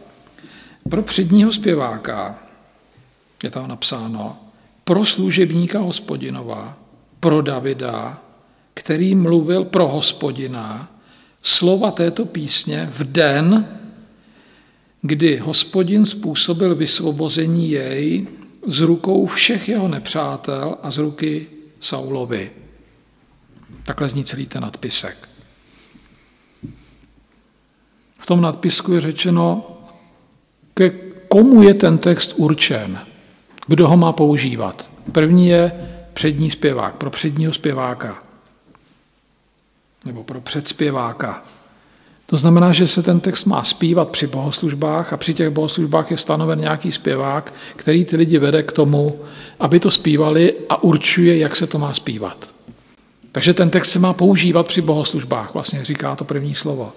[0.90, 2.38] Pro předního zpěváka
[3.42, 4.36] je tam napsáno,
[4.84, 6.76] pro služebníka hospodinova,
[7.20, 8.20] pro Davida,
[8.74, 10.88] který mluvil pro hospodina,
[11.42, 13.78] slova této písně v den,
[15.02, 18.26] kdy hospodin způsobil vysvobození jej
[18.66, 21.46] z rukou všech jeho nepřátel a z ruky
[21.78, 22.50] Saulovi.
[23.82, 25.28] Takhle zní celý ten nadpisek.
[28.18, 29.78] V tom nadpisku je řečeno,
[30.74, 30.90] ke
[31.28, 33.06] komu je ten text určen,
[33.66, 34.90] kdo ho má používat.
[35.12, 35.72] První je
[36.12, 38.22] přední zpěvák, pro předního zpěváka
[40.04, 41.42] nebo pro předspěváka.
[42.32, 46.16] To znamená, že se ten text má zpívat při bohoslužbách a při těch bohoslužbách je
[46.16, 49.20] stanoven nějaký zpěvák, který ty lidi vede k tomu,
[49.60, 52.48] aby to zpívali a určuje, jak se to má zpívat.
[53.32, 56.92] Takže ten text se má používat při bohoslužbách, vlastně říká to první slovo.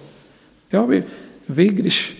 [0.72, 1.04] Jo, vy,
[1.48, 2.16] vy, když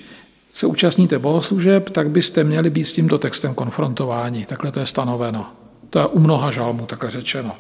[0.52, 4.46] se účastníte bohoslužeb, tak byste měli být s tímto textem konfrontováni.
[4.46, 5.46] Takhle to je stanoveno.
[5.90, 7.56] To je u mnoha žalmů takhle řečeno.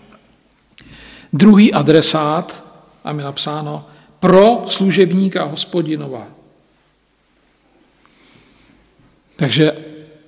[1.32, 2.64] Druhý adresát,
[3.04, 3.84] a mi napsáno,
[4.20, 6.28] pro služebníka hospodinova.
[9.36, 9.72] Takže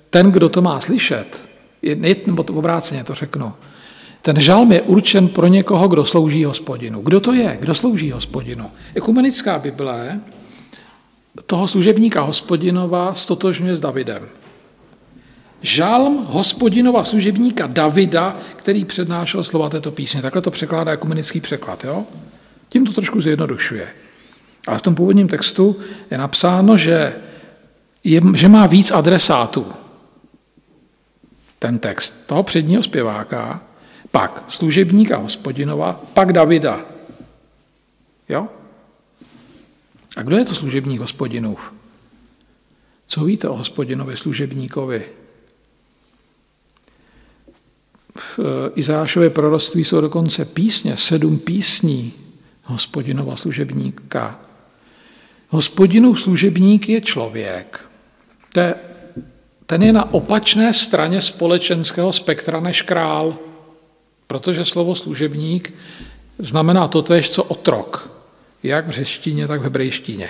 [0.09, 1.45] ten, kdo to má slyšet,
[1.81, 1.95] je,
[2.27, 3.53] nebo to obráceně to řeknu,
[4.21, 7.01] ten žalm je určen pro někoho, kdo slouží hospodinu.
[7.01, 7.57] Kdo to je?
[7.59, 8.71] Kdo slouží hospodinu?
[8.95, 10.21] Ekumenická Bible
[11.45, 14.27] toho služebníka hospodinova stotožňuje s Davidem.
[15.61, 20.21] Žalm hospodinova služebníka Davida, který přednášel slova této písně.
[20.21, 21.83] Takhle to překládá ekumenický překlad.
[21.83, 22.05] Jo?
[22.69, 23.89] Tím to trošku zjednodušuje.
[24.67, 25.79] Ale v tom původním textu
[26.11, 27.15] je napsáno, že,
[28.03, 29.65] je, že má víc adresátů.
[31.59, 33.63] Ten text toho předního zpěváka,
[34.11, 36.85] pak služebníka hospodinova, pak Davida.
[38.29, 38.47] Jo?
[40.15, 41.73] A kdo je to služebník hospodinův?
[43.07, 45.05] Co víte o hospodinovi služebníkovi?
[48.15, 52.13] V eh, Izášově proroctví jsou dokonce písně, sedm písní
[52.69, 54.39] hospodinova služebníka.
[55.49, 57.89] Hospodinův služebník je člověk.
[59.65, 63.37] Ten je na opačné straně společenského spektra než král,
[64.27, 65.73] protože slovo služebník
[66.39, 68.11] znamená totéž, co otrok,
[68.63, 70.29] jak v řeštině, tak v hebrejštině.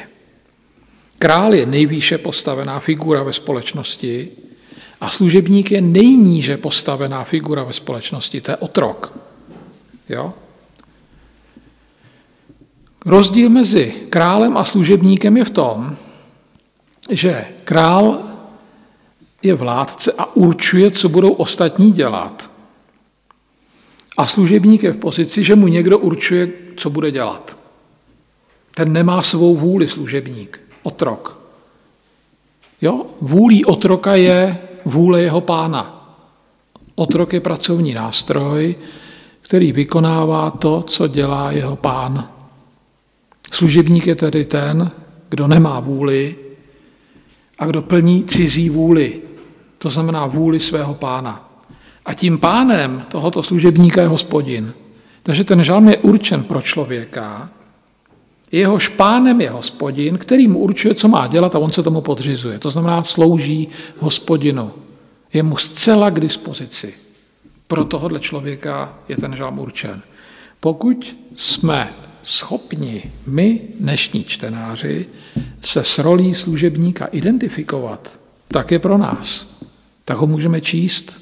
[1.19, 4.30] Král je nejvýše postavená figura ve společnosti
[5.02, 9.19] a služebník je nejníže postavená figura ve společnosti, to je otrok.
[10.10, 10.34] Jo?
[13.10, 15.98] Rozdíl mezi králem a služebníkem je v tom,
[17.10, 18.22] že král
[19.41, 22.50] je vládce a určuje, co budou ostatní dělat.
[24.17, 27.58] A služebník je v pozici, že mu někdo určuje, co bude dělat.
[28.76, 31.39] Ten nemá svou vůli služebník, otrok.
[32.82, 33.06] Jo?
[33.22, 36.13] Vůlí otroka je vůle jeho pána.
[36.95, 38.76] Otrok je pracovní nástroj,
[39.41, 42.38] který vykonává to, co dělá jeho pán.
[43.51, 44.91] Služebník je tedy ten,
[45.29, 46.35] kdo nemá vůli
[47.59, 49.21] a kdo plní cizí vůli,
[49.77, 51.62] to znamená vůli svého pána.
[52.05, 54.73] A tím pánem tohoto služebníka je hospodin.
[55.23, 57.49] Takže ten žalm je určen pro člověka,
[58.51, 62.59] Jehož pánem je hospodin, který mu určuje, co má dělat a on se tomu podřizuje.
[62.59, 63.67] To znamená, slouží
[63.99, 64.71] hospodinu.
[65.33, 66.93] Je mu zcela k dispozici.
[67.67, 70.01] Pro tohohle člověka je ten žalm určen.
[70.59, 71.89] Pokud jsme
[72.30, 75.06] schopni my, dnešní čtenáři,
[75.62, 78.12] se s rolí služebníka identifikovat,
[78.48, 79.58] tak je pro nás.
[80.06, 81.22] Tak ho můžeme číst,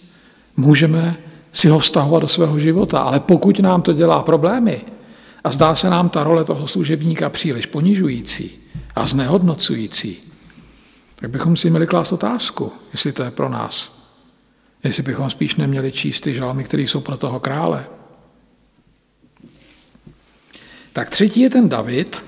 [0.57, 1.17] můžeme
[1.53, 4.81] si ho vztahovat do svého života, ale pokud nám to dělá problémy
[5.43, 8.51] a zdá se nám ta role toho služebníka příliš ponižující
[8.95, 10.17] a znehodnocující,
[11.15, 13.97] tak bychom si měli klást otázku, jestli to je pro nás.
[14.83, 17.85] Jestli bychom spíš neměli číst ty žalmy, které jsou pro toho krále,
[20.97, 22.23] tak třetí je ten David.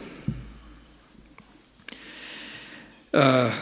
[3.13, 3.53] Eh,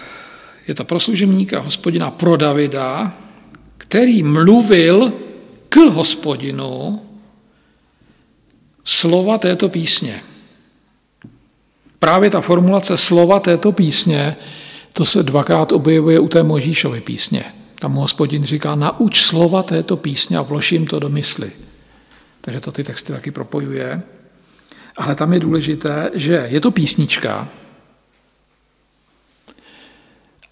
[0.67, 3.17] je to pro služebníka hospodina pro Davida,
[3.77, 5.13] který mluvil
[5.69, 7.01] k hospodinu
[8.83, 10.21] slova této písně.
[11.99, 14.35] Právě ta formulace slova této písně,
[14.93, 17.43] to se dvakrát objevuje u té Možíšovy písně.
[17.79, 21.51] Tam mu hospodin říká, nauč slova této písně a vložím to do mysli.
[22.41, 24.16] Takže to ty texty taky propojuje.
[24.97, 27.47] Ale tam je důležité, že je to písnička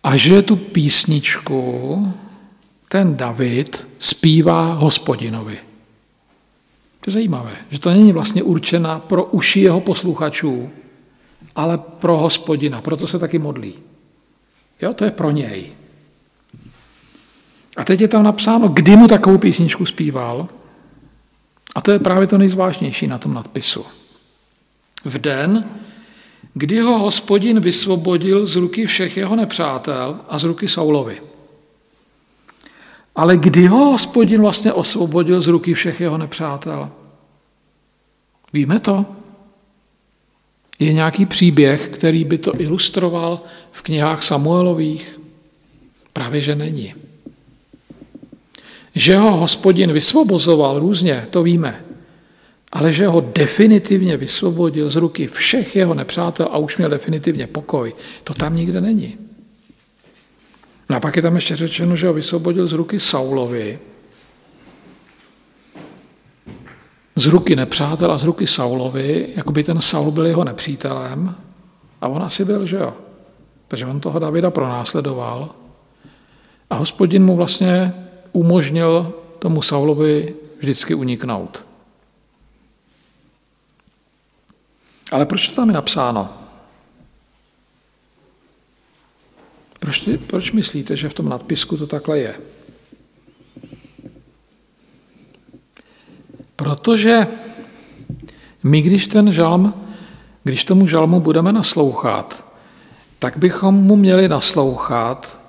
[0.04, 2.14] a že tu písničku
[2.90, 5.58] ten David zpívá hospodinovi.
[7.02, 10.70] To je zajímavé, že to není vlastně určena pro uši jeho posluchačů,
[11.56, 13.74] ale pro hospodina, proto se taky modlí.
[14.82, 15.72] Jo, to je pro něj.
[17.78, 20.48] A teď je tam napsáno, kdy mu takovou písničku zpíval.
[21.76, 23.86] A to je právě to nejzvláštnější na tom nadpisu
[25.06, 25.70] v den,
[26.54, 31.22] kdy ho hospodin vysvobodil z ruky všech jeho nepřátel a z ruky Saulovi.
[33.16, 36.90] Ale kdy ho hospodin vlastně osvobodil z ruky všech jeho nepřátel?
[38.54, 39.06] Víme to?
[40.80, 45.20] Je nějaký příběh, který by to ilustroval v knihách Samuelových?
[46.14, 46.94] Právě, že není.
[48.96, 51.85] Že ho hospodin vysvobozoval různě, to víme
[52.76, 57.94] ale že ho definitivně vysvobodil z ruky všech jeho nepřátel a už měl definitivně pokoj,
[58.24, 59.18] to tam nikde není.
[60.90, 63.80] No a pak je tam ještě řečeno, že ho vysvobodil z ruky Saulovi,
[67.16, 71.36] z ruky nepřátel a z ruky Saulovi, jako by ten Saul byl jeho nepřítelem,
[72.02, 72.94] a on asi byl, že jo?
[73.68, 75.50] Takže on toho Davida pronásledoval
[76.70, 77.94] a hospodin mu vlastně
[78.32, 81.66] umožnil tomu Saulovi vždycky uniknout.
[85.12, 86.30] Ale proč to tam je napsáno?
[89.80, 92.36] Proč, proč myslíte, že v tom nadpisku to takhle je?
[96.56, 97.28] Protože
[98.64, 99.74] my, když ten žalm,
[100.44, 102.46] když tomu žalmu budeme naslouchat,
[103.20, 105.40] tak bychom mu měli naslouchat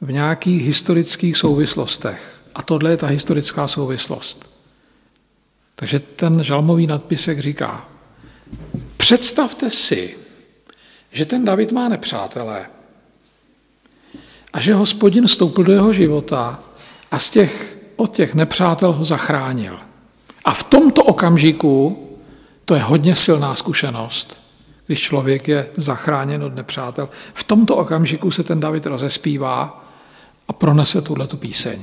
[0.00, 2.40] v nějakých historických souvislostech.
[2.54, 4.50] A tohle je ta historická souvislost.
[5.74, 7.89] Takže ten žalmový nadpisek říká,
[9.00, 10.16] představte si,
[11.12, 12.66] že ten David má nepřátelé
[14.52, 16.62] a že hospodin stoupil do jeho života
[17.10, 19.78] a z těch, od těch nepřátel ho zachránil.
[20.44, 22.06] A v tomto okamžiku,
[22.64, 24.40] to je hodně silná zkušenost,
[24.86, 29.84] když člověk je zachráněn od nepřátel, v tomto okamžiku se ten David rozespívá
[30.48, 31.82] a pronese tuhle tu píseň.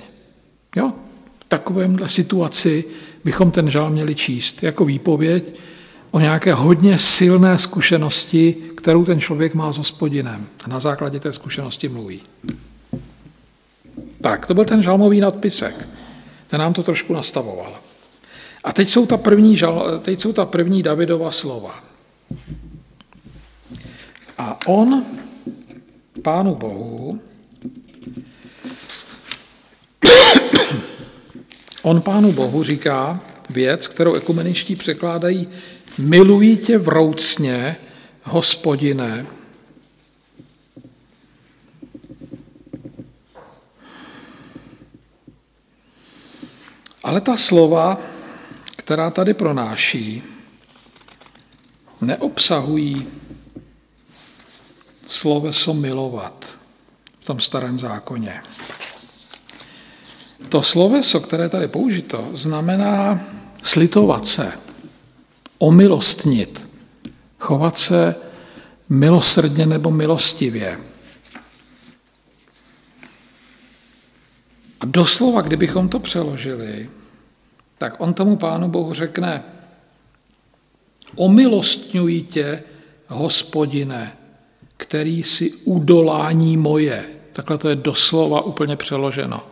[0.75, 0.93] Jo?
[1.39, 2.85] V takovémhle situaci
[3.23, 5.53] bychom ten žal měli číst jako výpověď
[6.17, 10.47] o nějaké hodně silné zkušenosti, kterou ten člověk má s hospodinem.
[10.63, 12.21] A na základě té zkušenosti mluví.
[14.21, 15.89] Tak, to byl ten žalmový nadpisek.
[16.47, 17.79] Ten nám to trošku nastavoval.
[18.63, 19.59] A teď jsou ta první,
[20.01, 21.83] teď jsou ta první Davidova slova.
[24.37, 25.05] A on,
[26.21, 27.21] pánu Bohu,
[31.81, 35.47] on pánu Bohu říká věc, kterou ekumeničtí překládají
[35.97, 37.75] milují tě vroucně,
[38.23, 39.25] hospodine.
[47.03, 47.97] Ale ta slova,
[48.75, 50.23] která tady pronáší,
[52.01, 53.07] neobsahují
[55.07, 56.45] sloveso milovat
[57.19, 58.41] v tom starém zákoně.
[60.49, 63.19] To sloveso, které tady použito, znamená
[63.63, 64.66] slitovat se,
[65.57, 66.69] omilostnit,
[67.39, 68.15] chovat se
[68.89, 70.79] milosrdně nebo milostivě.
[74.79, 76.89] A doslova, kdybychom to přeložili,
[77.77, 79.43] tak on tomu pánu Bohu řekne,
[81.15, 82.63] omilostňuji tě,
[83.07, 84.17] hospodine,
[84.77, 87.05] který si udolání moje.
[87.33, 89.45] Takhle to je doslova úplně přeloženo.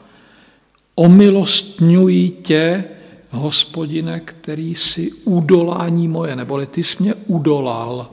[0.96, 2.84] Omilostňuji tě,
[3.30, 8.10] hospodine, který si udolání moje, neboli ty jsi mě udolal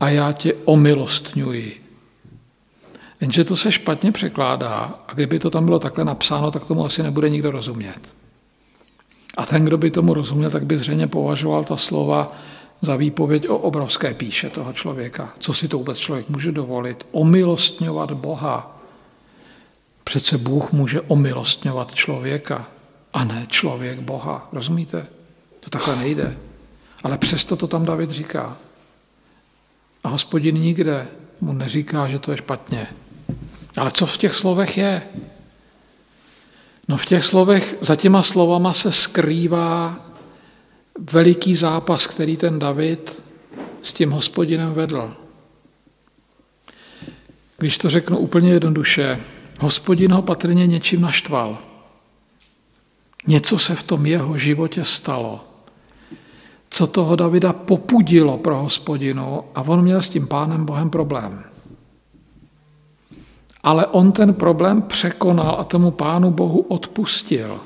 [0.00, 1.80] a já tě omilostňuji.
[3.20, 7.02] Jenže to se špatně překládá a kdyby to tam bylo takhle napsáno, tak tomu asi
[7.02, 8.14] nebude nikdo rozumět.
[9.36, 12.36] A ten, kdo by tomu rozuměl, tak by zřejmě považoval ta slova
[12.80, 15.34] za výpověď o obrovské píše toho člověka.
[15.38, 17.06] Co si to vůbec člověk může dovolit?
[17.12, 18.80] Omilostňovat Boha.
[20.04, 22.66] Přece Bůh může omilostňovat člověka
[23.12, 24.48] a ne člověk Boha.
[24.52, 25.06] Rozumíte?
[25.60, 26.38] To takhle nejde.
[27.02, 28.56] Ale přesto to tam David říká.
[30.04, 31.08] A hospodin nikde
[31.40, 32.86] mu neříká, že to je špatně.
[33.76, 35.02] Ale co v těch slovech je?
[36.88, 40.00] No v těch slovech, za těma slovama se skrývá
[41.12, 43.22] veliký zápas, který ten David
[43.82, 45.16] s tím hospodinem vedl.
[47.58, 49.20] Když to řeknu úplně jednoduše,
[49.58, 51.69] hospodin ho patrně něčím naštval.
[53.26, 55.44] Něco se v tom jeho životě stalo,
[56.70, 61.44] co toho Davida popudilo pro hospodinu a on měl s tím pánem Bohem problém.
[63.62, 67.60] Ale on ten problém překonal a tomu pánu Bohu odpustil.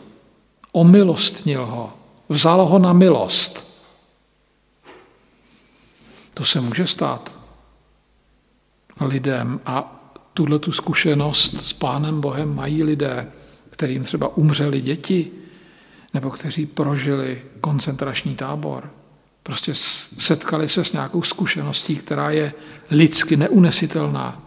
[0.72, 1.92] Omilostnil ho.
[2.28, 3.74] Vzal ho na milost.
[6.34, 7.32] To se může stát
[9.00, 10.00] lidem a
[10.34, 13.32] tuhle tu zkušenost s pánem Bohem mají lidé,
[13.70, 15.30] kterým třeba umřeli děti,
[16.14, 18.90] nebo kteří prožili koncentrační tábor.
[19.42, 22.52] Prostě setkali se s nějakou zkušeností, která je
[22.90, 24.42] lidsky neunesitelná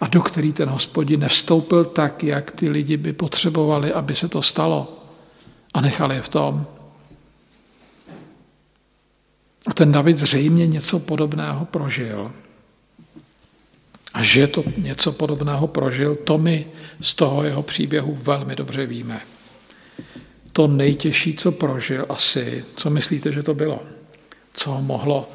[0.00, 4.42] a do který ten hospodin nevstoupil tak, jak ty lidi by potřebovali, aby se to
[4.42, 5.04] stalo
[5.74, 6.66] a nechali je v tom.
[9.66, 12.32] A ten David zřejmě něco podobného prožil.
[14.14, 16.66] A že to něco podobného prožil, to my
[17.00, 19.20] z toho jeho příběhu velmi dobře víme
[20.56, 23.82] to nejtěžší, co prožil asi, co myslíte, že to bylo?
[24.52, 25.30] Co ho mohlo,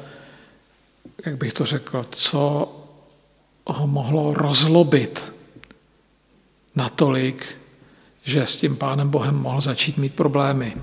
[1.26, 2.72] jak bych to řekl, co
[3.66, 5.34] ho mohlo rozlobit
[6.74, 7.58] natolik,
[8.24, 10.76] že s tím pánem Bohem mohl začít mít problémy.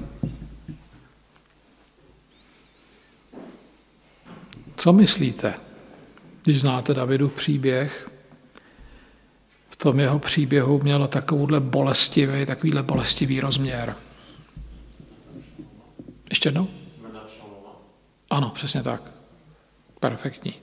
[4.76, 5.54] Co myslíte,
[6.44, 8.12] když znáte Davidův příběh?
[9.70, 13.96] V tom jeho příběhu mělo takovouhle bolestivý, takovýhle bolestivý rozměr.
[16.30, 16.68] Ještě jednou?
[18.30, 19.02] Ano, přesně tak.
[20.00, 20.54] Perfektní.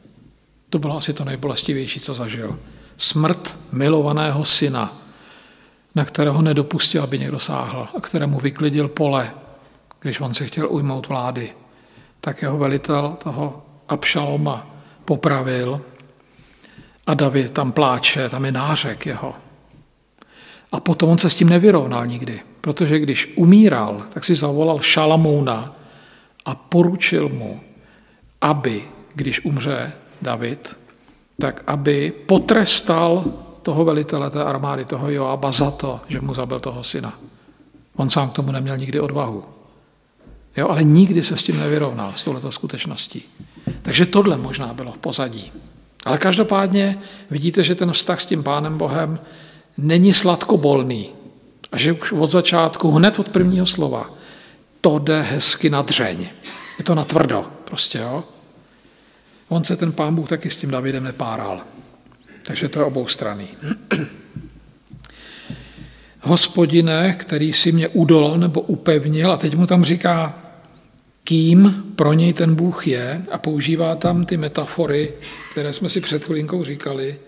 [0.70, 2.58] To bylo asi to nejbolestivější, co zažil.
[2.96, 4.92] Smrt milovaného syna,
[5.94, 9.34] na kterého nedopustil, aby někdo sáhl a kterému vyklidil pole,
[10.00, 11.52] když on se chtěl ujmout vlády.
[12.20, 14.66] Tak jeho velitel toho Abšaloma
[15.04, 15.80] popravil
[17.06, 19.34] a David tam pláče, tam je nářek jeho.
[20.72, 25.76] A potom on se s tím nevyrovnal nikdy, protože když umíral, tak si zavolal Šalamouna
[26.44, 27.60] a poručil mu,
[28.40, 28.82] aby,
[29.14, 29.92] když umře
[30.22, 30.76] David,
[31.38, 33.24] tak aby potrestal
[33.62, 37.14] toho velitele té armády, toho Joaba za to, že mu zabil toho syna.
[37.96, 39.44] On sám k tomu neměl nikdy odvahu.
[40.56, 43.22] Jo, ale nikdy se s tím nevyrovnal, s touto skutečností.
[43.82, 45.52] Takže tohle možná bylo v pozadí.
[46.04, 46.98] Ale každopádně
[47.30, 49.18] vidíte, že ten vztah s tím Pánem Bohem
[49.78, 51.15] není sladkobolný.
[51.76, 54.10] A že už od začátku, hned od prvního slova,
[54.80, 56.28] to jde hezky na dřeň.
[56.78, 58.24] Je to na tvrdo, prostě, jo.
[59.48, 61.60] On se ten pán Bůh taky s tím Davidem nepáral.
[62.42, 63.48] Takže to je obou strany.
[66.20, 70.38] Hospodine, který si mě udolal nebo upevnil, a teď mu tam říká,
[71.24, 75.12] kým pro něj ten Bůh je, a používá tam ty metafory,
[75.52, 77.18] které jsme si před chvilinkou říkali,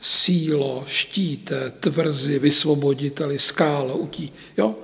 [0.00, 4.32] sílo, štíte, tvrzi, vysvoboditeli, skálo, utí.
[4.56, 4.74] Jo?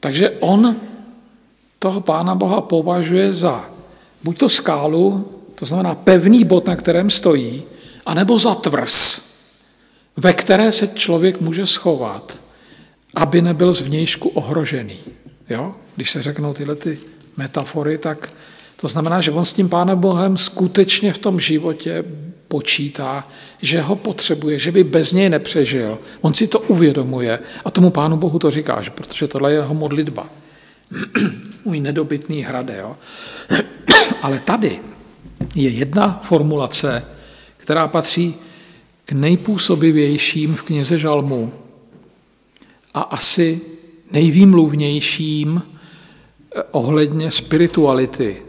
[0.00, 0.76] Takže on
[1.78, 3.70] toho Pána Boha považuje za
[4.22, 7.62] buď to skálu, to znamená pevný bod, na kterém stojí,
[8.06, 9.22] anebo za tvrz,
[10.16, 12.40] ve které se člověk může schovat,
[13.14, 14.98] aby nebyl zvnějšku ohrožený.
[15.50, 15.74] Jo?
[15.96, 16.98] Když se řeknou tyhle ty
[17.36, 18.32] metafory, tak
[18.76, 22.04] to znamená, že on s tím Pánem Bohem skutečně v tom životě
[22.48, 23.28] počítá,
[23.62, 25.98] že ho potřebuje, že by bez něj nepřežil.
[26.20, 29.74] On si to uvědomuje a tomu Pánu Bohu to říká, že protože tohle je jeho
[29.74, 30.26] modlitba.
[31.64, 32.76] Můj nedobytný hrade.
[32.78, 32.96] Jo?
[34.22, 34.78] Ale tady
[35.54, 37.04] je jedna formulace,
[37.56, 38.34] která patří
[39.04, 41.52] k nejpůsobivějším v knize Žalmu
[42.94, 43.60] a asi
[44.10, 48.42] nejvýmluvnějším eh, ohledně spirituality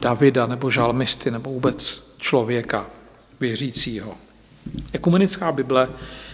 [0.00, 2.90] Davida nebo žalmisty nebo vůbec člověka
[3.40, 4.14] věřícího.
[4.92, 5.88] Ekumenická Bible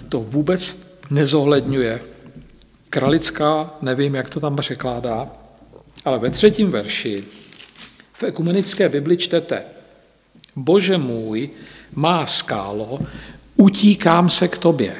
[0.08, 0.76] to vůbec
[1.10, 2.00] nezohledňuje.
[2.90, 5.30] Kralická, nevím, jak to tam překládá,
[6.04, 7.24] ale ve třetím verši
[8.12, 9.64] v ekumenické Bibli čtete
[10.56, 11.50] Bože můj,
[11.94, 12.98] má skálo,
[13.56, 14.96] utíkám se k tobě.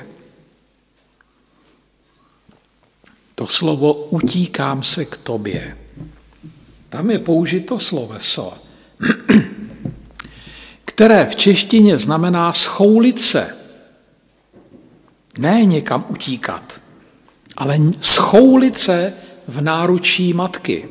[3.35, 5.77] To slovo utíkám se k tobě.
[6.89, 8.53] Tam je použito sloveso,
[10.97, 13.57] které v češtině znamená schoulit se.
[15.39, 16.81] Ne někam utíkat,
[17.57, 19.13] ale schoulit se
[19.49, 20.89] v náručí matky.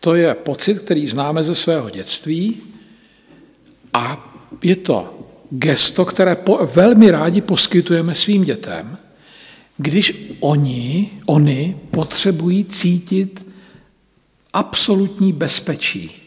[0.00, 2.62] To je pocit, který známe ze svého dětství
[3.94, 4.32] a
[4.62, 5.18] je to
[5.50, 8.98] gesto, které po, velmi rádi poskytujeme svým dětem,
[9.76, 13.46] když oni, oni potřebují cítit
[14.52, 16.17] absolutní bezpečí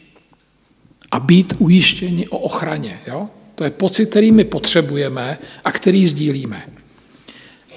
[1.11, 3.01] a být ujištěni o ochraně.
[3.07, 3.27] Jo?
[3.55, 6.63] To je pocit, který my potřebujeme a který sdílíme.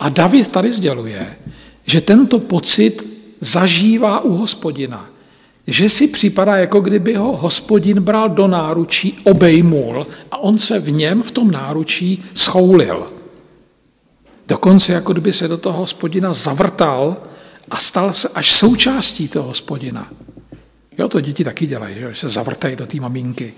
[0.01, 1.37] A David tady sděluje,
[1.87, 3.09] že tento pocit
[3.41, 5.15] zažívá u hospodina
[5.67, 10.91] že si připadá, jako kdyby ho hospodin bral do náručí, obejmul a on se v
[10.91, 13.07] něm, v tom náručí, schoulil.
[14.49, 17.17] Dokonce jako kdyby se do toho hospodina zavrtal
[17.71, 20.11] a stal se až součástí toho hospodina.
[20.99, 23.55] Jo, to děti taky dělají, že se zavrtají do té maminky.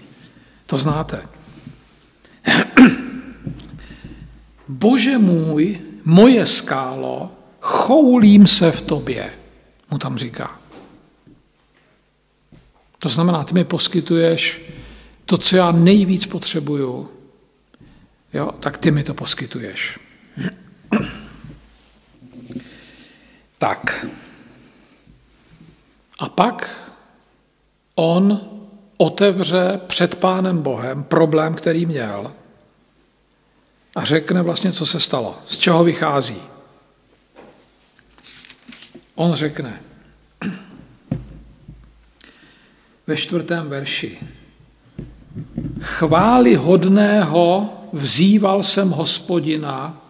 [0.67, 1.29] To znáte.
[4.69, 9.33] Bože můj, moje skálo, choulím se v tobě,
[9.91, 10.61] mu tam říká.
[12.99, 14.61] To znamená, ty mi poskytuješ
[15.25, 17.11] to, co já nejvíc potřebuju,
[18.33, 19.99] jo, tak ty mi to poskytuješ.
[23.59, 24.07] Tak.
[26.19, 26.86] A pak
[27.97, 28.41] on
[28.97, 32.33] otevře před Pánem Bohem problém, který měl
[33.97, 36.37] a řekne vlastně, co se stalo, z čeho vychází.
[39.15, 39.81] On řekne,
[43.07, 44.19] ve čtvrtém verši.
[45.81, 50.03] Chvály hodného vzýval jsem hospodina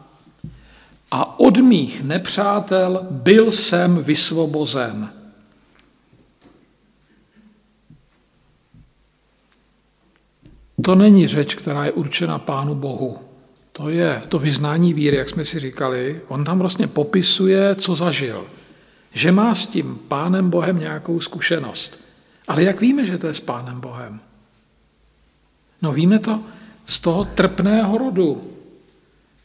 [1.11, 5.16] a od mých nepřátel byl jsem vysvobozen.
[10.83, 13.19] To není řeč, která je určena Pánu Bohu.
[13.73, 16.21] To je to vyznání víry, jak jsme si říkali.
[16.29, 18.45] On tam vlastně popisuje, co zažil.
[19.13, 22.01] Že má s tím Pánem Bohem nějakou zkušenost.
[22.49, 24.21] Ale jak víme, že to je s Pánem Bohem?
[25.83, 26.41] No víme to
[26.87, 28.43] z toho trpného rodu.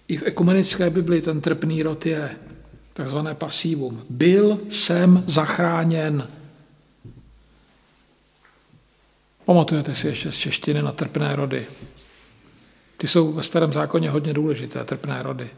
[0.08, 2.32] I v ekumenické Bibli ten trpný rod je
[2.94, 4.02] takzvané pasívum.
[4.10, 6.28] Byl jsem zachráněn.
[9.52, 11.66] Pamatujete si ještě z češtiny na trpné rody.
[12.97, 15.49] Ty jsou ve starém zákoně hodně důležité, trpné rody.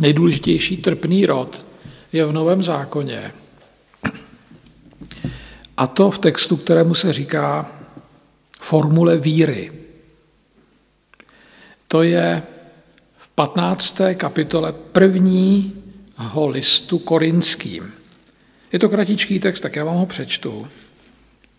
[0.00, 1.64] Nejdůležitější trpný rod
[2.12, 3.32] je v Novém zákoně.
[5.76, 7.70] A to v textu, kterému se říká
[8.60, 9.72] formule víry.
[11.88, 12.42] To je
[13.18, 14.00] v 15.
[14.16, 17.92] kapitole prvního listu korinským.
[18.72, 20.68] Je to kratičký text, tak já vám ho přečtu.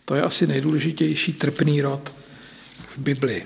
[0.09, 2.13] To je asi nejdůležitější trpný rod
[2.89, 3.45] v Bibli.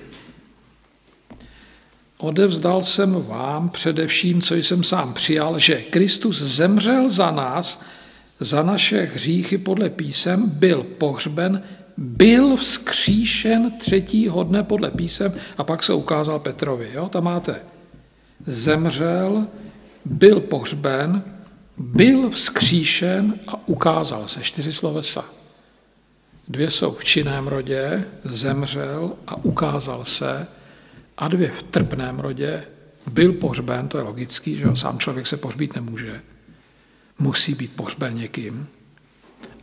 [2.17, 7.83] Odevzdal jsem vám především, co jsem sám přijal, že Kristus zemřel za nás,
[8.39, 11.63] za naše hříchy podle písem, byl pohřben,
[11.97, 16.89] byl vzkříšen třetího dne podle písem a pak se ukázal Petrovi.
[16.93, 17.09] Jo?
[17.09, 17.61] Tam máte
[18.45, 19.47] zemřel,
[20.05, 21.23] byl pohřben,
[21.77, 24.41] byl vzkříšen a ukázal se.
[24.41, 25.42] Čtyři slovesa.
[26.47, 30.47] Dvě jsou v činném rodě, zemřel a ukázal se,
[31.17, 32.65] a dvě v trpném rodě,
[33.07, 36.21] byl pohřben, to je logický, že jo, sám člověk se pohřbít nemůže.
[37.19, 38.67] Musí být pohřben někým.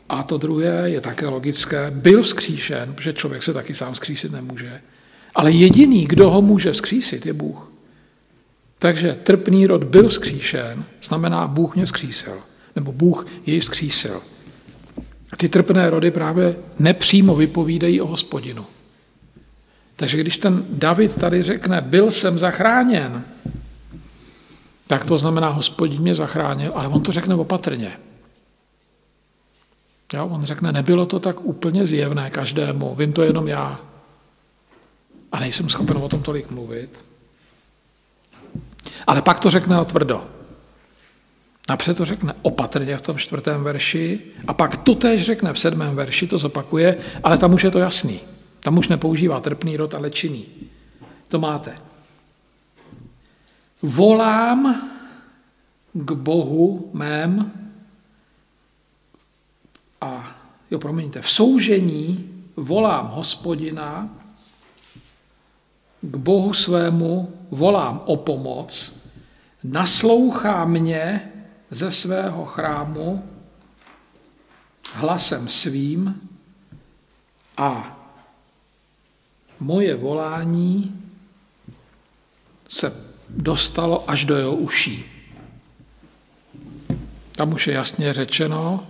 [0.08, 4.80] A to druhé je také logické, byl vzkříšen, protože člověk se taky sám vzkřísit nemůže.
[5.34, 7.72] Ale jediný, kdo ho může vzkřísit, je Bůh.
[8.78, 12.38] Takže trpný rod byl vzkříšen, znamená Bůh mě vzkřísil,
[12.76, 14.22] nebo Bůh jej vzkřísil.
[15.36, 18.66] Ty trpné rody právě nepřímo vypovídají o hospodinu.
[19.96, 23.24] Takže když ten David tady řekne, byl jsem zachráněn,
[24.86, 27.92] tak to znamená, hospodin mě zachránil, ale on to řekne opatrně.
[30.12, 33.80] Jo, on řekne, nebylo to tak úplně zjevné každému, vím to jenom já.
[35.32, 37.04] A nejsem schopen o tom tolik mluvit.
[39.06, 40.39] Ale pak to řekne tvrdo.
[41.70, 45.96] Napřed to řekne opatrně v tom čtvrtém verši a pak to též řekne v sedmém
[45.96, 48.20] verši, to zopakuje, ale tam už je to jasný.
[48.60, 50.46] Tam už nepoužívá trpný rod, ale činný.
[51.28, 51.78] To máte.
[53.82, 54.90] Volám
[55.92, 57.52] k Bohu mém
[60.00, 60.36] a
[60.70, 64.10] jo, promiňte, v soužení volám hospodina,
[66.02, 68.96] k Bohu svému volám o pomoc,
[69.64, 71.29] naslouchá mě
[71.70, 73.24] ze svého chrámu
[74.92, 76.28] hlasem svým
[77.56, 77.96] a
[79.60, 81.00] moje volání
[82.68, 82.92] se
[83.28, 85.04] dostalo až do jeho uší.
[87.32, 88.86] Tam už je jasně řečeno,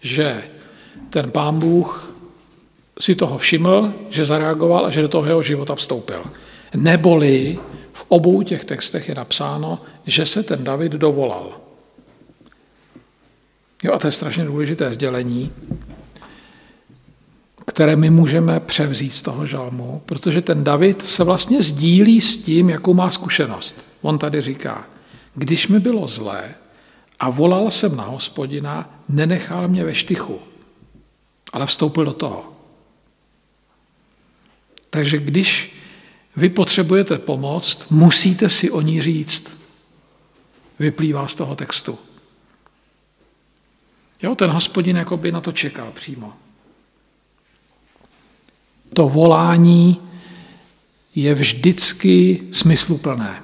[0.00, 0.44] že
[1.10, 2.14] ten pán Bůh
[3.00, 6.24] si toho všiml, že zareagoval a že do toho jeho života vstoupil.
[6.74, 7.58] Neboli
[7.92, 11.61] v obou těch textech je napsáno, že se ten David dovolal.
[13.82, 15.52] Jo, a to je strašně důležité sdělení,
[17.66, 22.70] které my můžeme převzít z toho žalmu, protože ten David se vlastně sdílí s tím,
[22.70, 23.86] jakou má zkušenost.
[24.02, 24.86] On tady říká,
[25.34, 26.54] když mi bylo zlé
[27.20, 30.38] a volal jsem na hospodina, nenechal mě ve štychu,
[31.52, 32.46] ale vstoupil do toho.
[34.90, 35.76] Takže když
[36.36, 39.58] vy potřebujete pomoc, musíte si o ní říct.
[40.78, 41.98] Vyplývá z toho textu.
[44.22, 46.32] Jo, ten hospodin jako by na to čekal přímo
[48.94, 50.00] to volání
[51.14, 53.42] je vždycky smysluplné.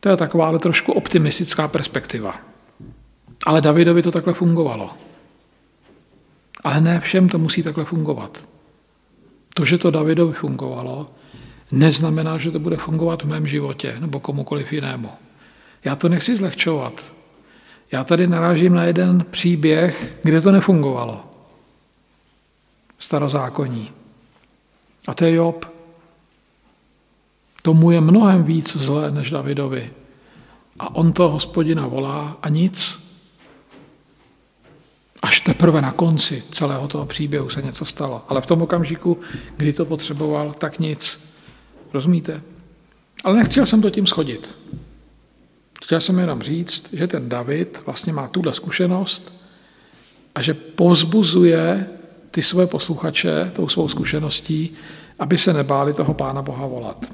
[0.00, 2.38] To je taková ale trošku optimistická perspektiva.
[3.46, 4.90] Ale Davidovi to takhle fungovalo.
[6.64, 8.48] Ale ne všem to musí takhle fungovat.
[9.54, 11.10] To, že to Davidovi fungovalo,
[11.72, 15.10] neznamená, že to bude fungovat v mém životě nebo komukoliv jinému.
[15.84, 17.04] Já to nechci zlehčovat.
[17.92, 21.28] Já tady narážím na jeden příběh, kde to nefungovalo
[22.98, 23.90] starozákonní.
[25.08, 25.64] A to je Job.
[27.62, 29.90] Tomu je mnohem víc zlé než Davidovi.
[30.78, 33.08] A on to hospodina volá a nic.
[35.22, 38.24] Až teprve na konci celého toho příběhu se něco stalo.
[38.28, 39.20] Ale v tom okamžiku,
[39.56, 41.28] kdy to potřeboval, tak nic.
[41.92, 42.42] Rozumíte?
[43.24, 44.58] Ale nechtěl jsem to tím schodit.
[45.88, 49.32] Chtěl jsem jenom říct, že ten David vlastně má tuhle zkušenost
[50.34, 51.88] a že povzbuzuje
[52.30, 54.76] ty své posluchače tou svou zkušeností,
[55.18, 57.04] aby se nebáli toho Pána Boha volat.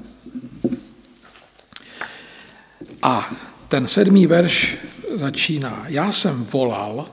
[3.01, 3.35] A
[3.67, 4.77] ten sedmý verš
[5.13, 5.85] začíná.
[5.87, 7.07] Já jsem volal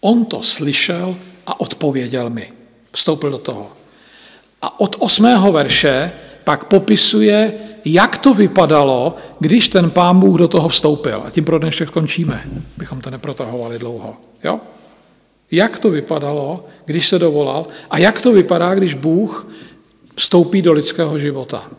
[0.00, 1.16] On to slyšel
[1.46, 2.52] a odpověděl mi.
[2.92, 3.72] Vstoupil do toho.
[4.62, 6.12] A od osmého verše
[6.44, 7.52] pak popisuje,
[7.88, 11.22] jak to vypadalo, když ten pán Bůh do toho vstoupil.
[11.26, 12.44] A tím pro dnešek skončíme,
[12.76, 14.16] bychom to neprotahovali dlouho.
[14.44, 14.60] Jo?
[15.50, 19.48] Jak to vypadalo, když se dovolal a jak to vypadá, když Bůh
[20.16, 21.70] vstoupí do lidského života.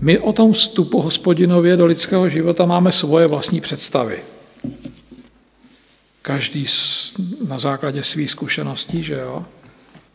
[0.00, 4.18] My o tom vstupu hospodinově do lidského života máme svoje vlastní představy.
[6.22, 6.66] Každý
[7.48, 9.44] na základě svých zkušeností, že jo?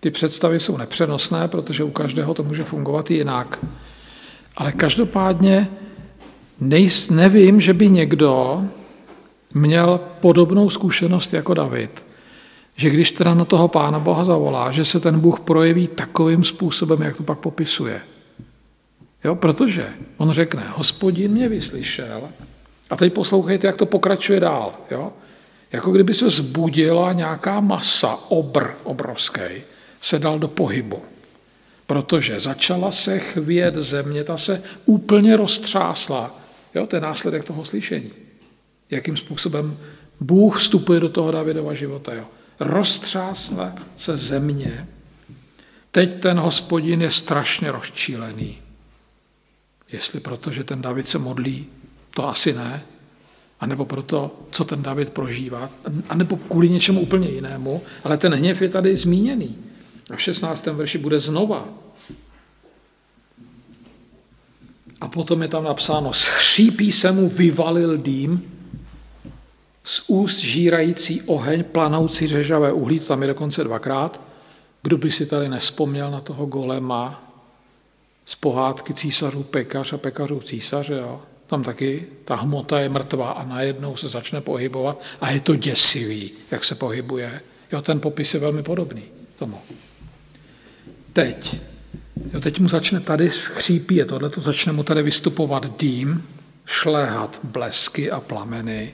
[0.04, 3.66] Ty představy jsou nepřenosné, protože u každého to může fungovat jinak.
[4.58, 5.70] Ale každopádně
[6.60, 8.64] nejs, nevím, že by někdo
[9.54, 12.06] měl podobnou zkušenost jako David.
[12.76, 17.02] Že když teda na toho Pána Boha zavolá, že se ten Bůh projeví takovým způsobem,
[17.02, 18.02] jak to pak popisuje.
[19.24, 22.30] Jo, protože on řekne, hospodin mě vyslyšel,
[22.90, 24.74] a teď poslouchejte, jak to pokračuje dál.
[24.92, 25.14] Jo?
[25.72, 29.42] Jako kdyby se zbudila nějaká masa, obr obrovský,
[30.02, 31.02] se dal do pohybu.
[31.88, 36.40] Protože začala se chvět země, ta se úplně roztřásla.
[36.76, 38.12] Jo, to je následek toho slyšení.
[38.90, 39.78] Jakým způsobem
[40.20, 42.14] Bůh vstupuje do toho Davidova života.
[42.14, 42.24] Jo.
[42.60, 44.88] Roztřásla se země.
[45.92, 48.58] Teď ten hospodin je strašně rozčílený.
[49.92, 51.66] Jestli proto, že ten David se modlí,
[52.16, 52.82] to asi ne.
[53.60, 55.70] A nebo proto, co ten David prožívá,
[56.10, 59.71] a nebo kvůli něčemu úplně jinému, ale ten hněv je tady zmíněný.
[60.12, 60.66] A v 16.
[60.66, 61.68] verši bude znova.
[65.02, 68.52] A potom je tam napsáno, schřípí se mu vyvalil dým,
[69.84, 74.22] z úst žírající oheň, planoucí řežavé uhlí, to tam je dokonce dvakrát.
[74.82, 77.32] Kdo by si tady nespomněl na toho golema
[78.26, 81.22] z pohádky císařů pekař a pekařů císaře, jo?
[81.48, 86.32] Tam taky ta hmota je mrtvá a najednou se začne pohybovat a je to děsivý,
[86.52, 87.42] jak se pohybuje.
[87.72, 89.04] Jo, ten popis je velmi podobný
[89.36, 89.58] tomu.
[91.14, 91.62] Teď.
[92.34, 96.24] Jo, teď mu začne tady schřípí, je tohle, to začne mu tady vystupovat dým,
[96.66, 98.94] šléhat blesky a plameny.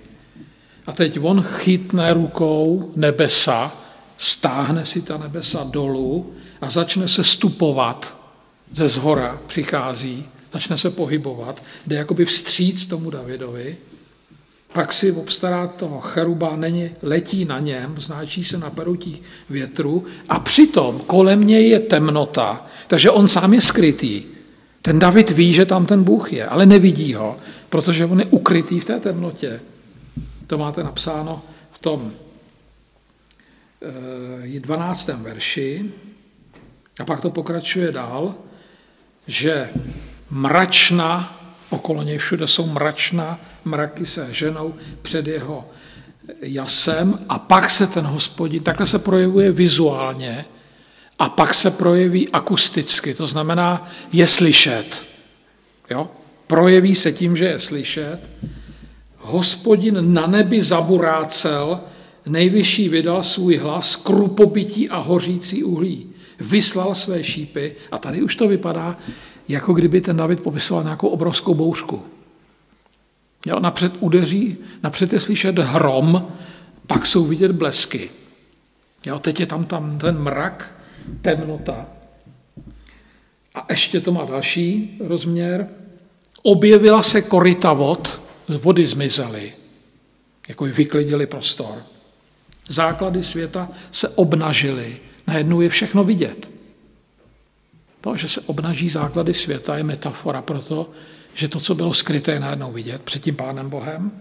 [0.87, 3.77] A teď on chytne rukou nebesa,
[4.17, 8.17] stáhne si ta nebesa dolů a začne se stupovat
[8.73, 13.77] ze zhora, přichází, začne se pohybovat, jde jakoby vstříc tomu Davidovi,
[14.73, 20.39] pak si obstará toho cheruba, není, letí na něm, znáčí se na perutí větru a
[20.39, 24.23] přitom kolem něj je temnota, takže on sám je skrytý.
[24.81, 27.37] Ten David ví, že tam ten Bůh je, ale nevidí ho,
[27.69, 29.59] protože on je ukrytý v té temnotě.
[30.47, 31.41] To máte napsáno
[31.71, 32.11] v tom
[34.59, 35.09] 12.
[35.09, 35.91] Eh, verši.
[36.99, 38.35] A pak to pokračuje dál,
[39.27, 39.69] že
[40.29, 41.39] mračna,
[41.69, 45.65] okolo něj všude jsou mračna, mraky se ženou před jeho
[46.41, 50.45] jasem a pak se ten hospodin, takhle se projevuje vizuálně
[51.19, 55.03] a pak se projeví akusticky, to znamená je slyšet.
[55.89, 56.09] Jo?
[56.47, 58.19] Projeví se tím, že je slyšet
[59.27, 61.79] Hospodin na nebi zaburácel,
[62.25, 66.09] nejvyšší vydal svůj hlas, krupobytí a hořící uhlí.
[66.39, 68.97] Vyslal své šípy a tady už to vypadá,
[69.47, 72.03] jako kdyby ten David popisoval nějakou obrovskou bouřku.
[73.45, 76.27] Jo, napřed udeří, napřed je slyšet hrom,
[76.87, 78.09] pak jsou vidět blesky.
[79.05, 80.81] Jo, teď je tam, tam ten mrak,
[81.21, 81.85] temnota.
[83.55, 85.67] A ještě to má další rozměr.
[86.43, 89.53] Objevila se korita vod, vody zmizely,
[90.47, 91.83] jako vyklidili prostor.
[92.67, 96.56] Základy světa se obnažily, najednou je všechno vidět.
[98.07, 100.89] To, že se obnaží základy světa, je metafora pro to,
[101.33, 104.11] že to, co bylo skryté, je najednou vidět před tím Pánem Bohem.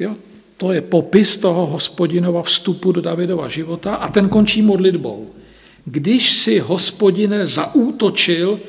[0.00, 0.16] Jo?
[0.56, 5.34] To je popis toho hospodinova vstupu do Davidova života a ten končí modlitbou.
[5.84, 8.60] Když si hospodine zaútočil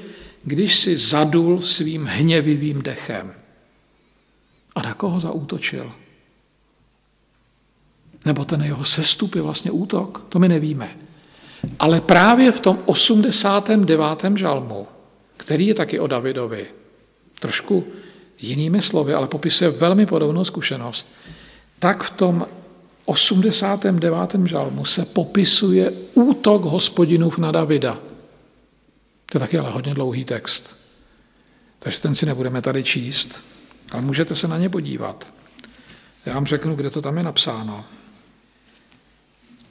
[0.43, 3.33] když si zadul svým hněvivým dechem.
[4.75, 5.91] A na koho zaútočil?
[8.25, 10.25] Nebo ten jeho sestup je vlastně útok?
[10.29, 11.02] To my nevíme.
[11.79, 14.23] Ale právě v tom 89.
[14.35, 14.87] žalmu,
[15.37, 16.67] který je taky o Davidovi,
[17.39, 17.87] trošku
[18.41, 21.13] jinými slovy, ale popisuje velmi podobnou zkušenost,
[21.79, 22.47] tak v tom
[23.05, 24.35] 89.
[24.45, 27.99] žalmu se popisuje útok hospodinův na Davida.
[29.25, 30.77] To je taky ale hodně dlouhý text.
[31.79, 33.41] Takže ten si nebudeme tady číst,
[33.91, 35.27] ale můžete se na ně podívat.
[36.25, 37.85] Já vám řeknu, kde to tam je napsáno.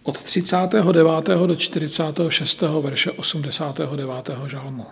[0.02, 1.46] Od 39.
[1.46, 2.62] do 46.
[2.80, 4.30] verše 89.
[4.46, 4.86] žalmu.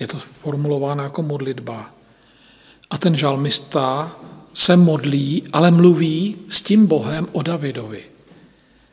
[0.00, 1.90] Je to formulováno jako modlitba.
[2.90, 4.16] A ten žalmista
[4.52, 8.02] se modlí, ale mluví s tím Bohem o Davidovi.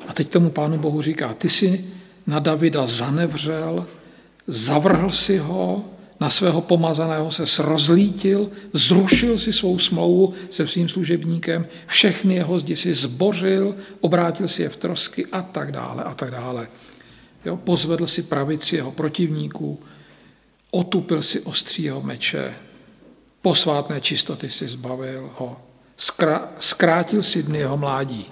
[0.07, 1.85] A teď tomu pánu Bohu říká, ty si
[2.27, 3.87] na Davida zanevřel,
[4.47, 5.85] zavrhl si ho,
[6.25, 12.75] na svého pomazaného se srozlítil, zrušil si svou smlouvu se svým služebníkem, všechny jeho zdi
[12.75, 16.67] si zbořil, obrátil si je v trosky a tak dále a tak dále.
[17.45, 19.79] Jo, pozvedl si pravici jeho protivníků,
[20.71, 22.53] otupil si ostří jeho meče,
[23.41, 25.61] posvátné čistoty si zbavil ho,
[26.59, 28.25] zkrátil si dny jeho mládí.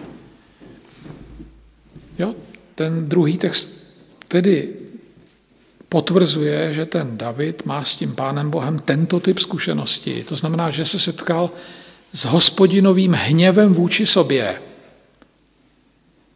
[2.19, 2.35] Jo,
[2.75, 3.93] ten druhý text
[4.27, 4.82] tedy
[5.93, 10.25] potvrzuje, že ten David má s tím pánem Bohem tento typ zkušenosti.
[10.25, 11.53] To znamená, že se setkal
[12.13, 14.61] s hospodinovým hněvem vůči sobě.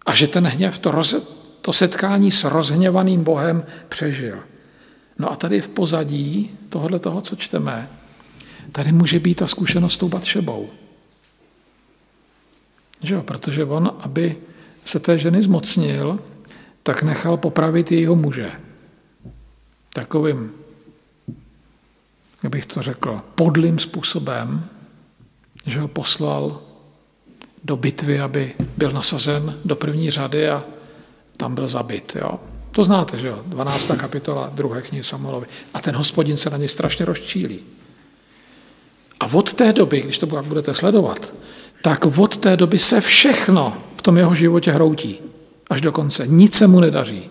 [0.05, 1.15] A že ten hněv, to, roz,
[1.61, 4.39] to setkání s rozhněvaným Bohem přežil.
[5.17, 7.89] No a tady v pozadí tohohle toho, co čteme,
[8.71, 10.69] tady může být ta zkušenost s tou Batšebou.
[13.01, 13.21] Že jo?
[13.21, 14.37] Protože on, aby
[14.85, 16.19] se té ženy zmocnil,
[16.83, 18.66] tak nechal popravit jejího muže.
[19.93, 20.51] Takovým,
[22.43, 24.65] jak bych to řekl, podlým způsobem,
[25.65, 26.61] že ho poslal
[27.63, 30.63] do bitvy, aby byl nasazen do první řady a
[31.37, 32.17] tam byl zabit.
[32.21, 32.39] Jo?
[32.71, 33.43] To znáte, že jo?
[33.45, 33.91] 12.
[33.97, 35.47] kapitola druhé knihy Samuelovi.
[35.73, 37.59] A ten hospodin se na ně strašně rozčílí.
[39.19, 41.33] A od té doby, když to budete sledovat,
[41.81, 45.19] tak od té doby se všechno v tom jeho životě hroutí.
[45.69, 46.27] Až do konce.
[46.27, 47.29] Nic se mu nedaří.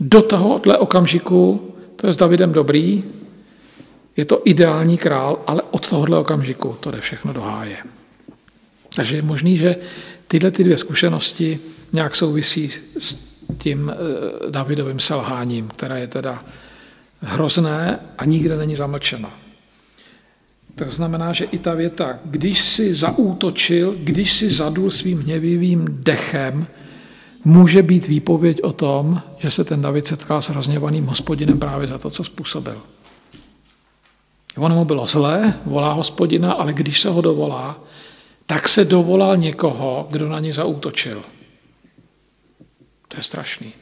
[0.00, 3.04] Do tohohle okamžiku, to je s Davidem dobrý,
[4.16, 7.76] je to ideální král, ale od tohohle okamžiku to jde všechno do háje.
[8.94, 9.76] Takže je možný, že
[10.28, 11.60] tyhle ty dvě zkušenosti
[11.92, 16.44] nějak souvisí s tím eh, Davidovým selháním, které je teda
[17.20, 19.38] hrozné a nikde není zamlčena.
[20.74, 26.66] To znamená, že i ta věta, když si zaútočil, když si zadul svým hněvivým dechem,
[27.44, 31.98] může být výpověď o tom, že se ten David setkal s rozněvaným hospodinem právě za
[31.98, 32.82] to, co způsobil.
[34.56, 37.80] Ono mu bylo zlé, volá hospodina, ale když se ho dovolá,
[38.46, 41.22] tak se dovolal někoho, kdo na ně zaútočil.
[43.08, 43.72] To je strašný.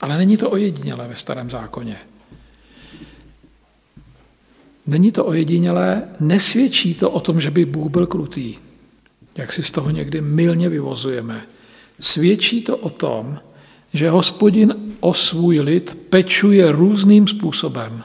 [0.00, 1.96] Ale není to ojedinělé ve starém zákoně.
[4.86, 8.56] Není to ojedinělé, nesvědčí to o tom, že by Bůh byl krutý,
[9.38, 11.46] jak si z toho někdy milně vyvozujeme.
[12.00, 13.40] Svědčí to o tom,
[13.92, 18.04] že hospodin o svůj lid pečuje různým způsobem.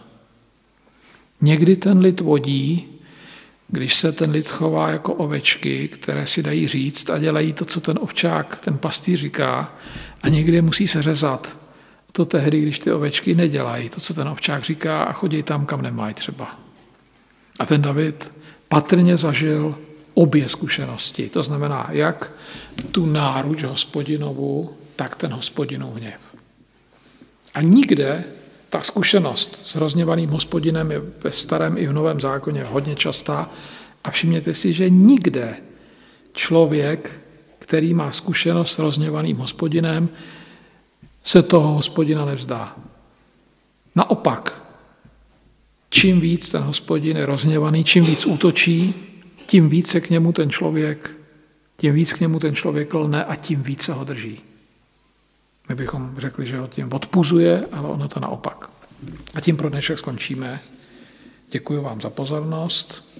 [1.41, 2.87] Někdy ten lid vodí,
[3.67, 7.81] když se ten lid chová jako ovečky, které si dají říct a dělají to, co
[7.81, 9.75] ten ovčák, ten pastýř říká,
[10.21, 11.57] a někdy musí se řezat.
[12.11, 15.81] To tehdy, když ty ovečky nedělají to, co ten ovčák říká a chodí tam, kam
[15.81, 16.59] nemají třeba.
[17.59, 19.75] A ten David patrně zažil
[20.13, 21.29] obě zkušenosti.
[21.29, 22.31] To znamená, jak
[22.91, 26.19] tu náruč hospodinovu, tak ten hospodinův hněv.
[27.53, 28.23] A nikde
[28.69, 33.49] ta zkušenost s rozněvaným hospodinem je ve starém i v novém zákoně hodně častá
[34.03, 35.57] a všimněte si, že nikde
[36.33, 37.19] člověk,
[37.59, 40.09] který má zkušenost s rozněvaným hospodinem,
[41.23, 42.75] se toho hospodina nevzdá.
[43.95, 44.63] Naopak,
[45.89, 48.93] čím víc ten hospodin je rozněvaný, čím víc útočí,
[49.45, 51.11] tím víc se k němu ten člověk,
[51.77, 54.41] tím víc k němu ten člověk lne a tím více ho drží.
[55.69, 58.69] My bychom řekli, že ho tím odpuzuje, ale ono to naopak.
[59.35, 60.59] A tím pro dnešek skončíme.
[61.51, 63.12] Děkuji vám za pozornost.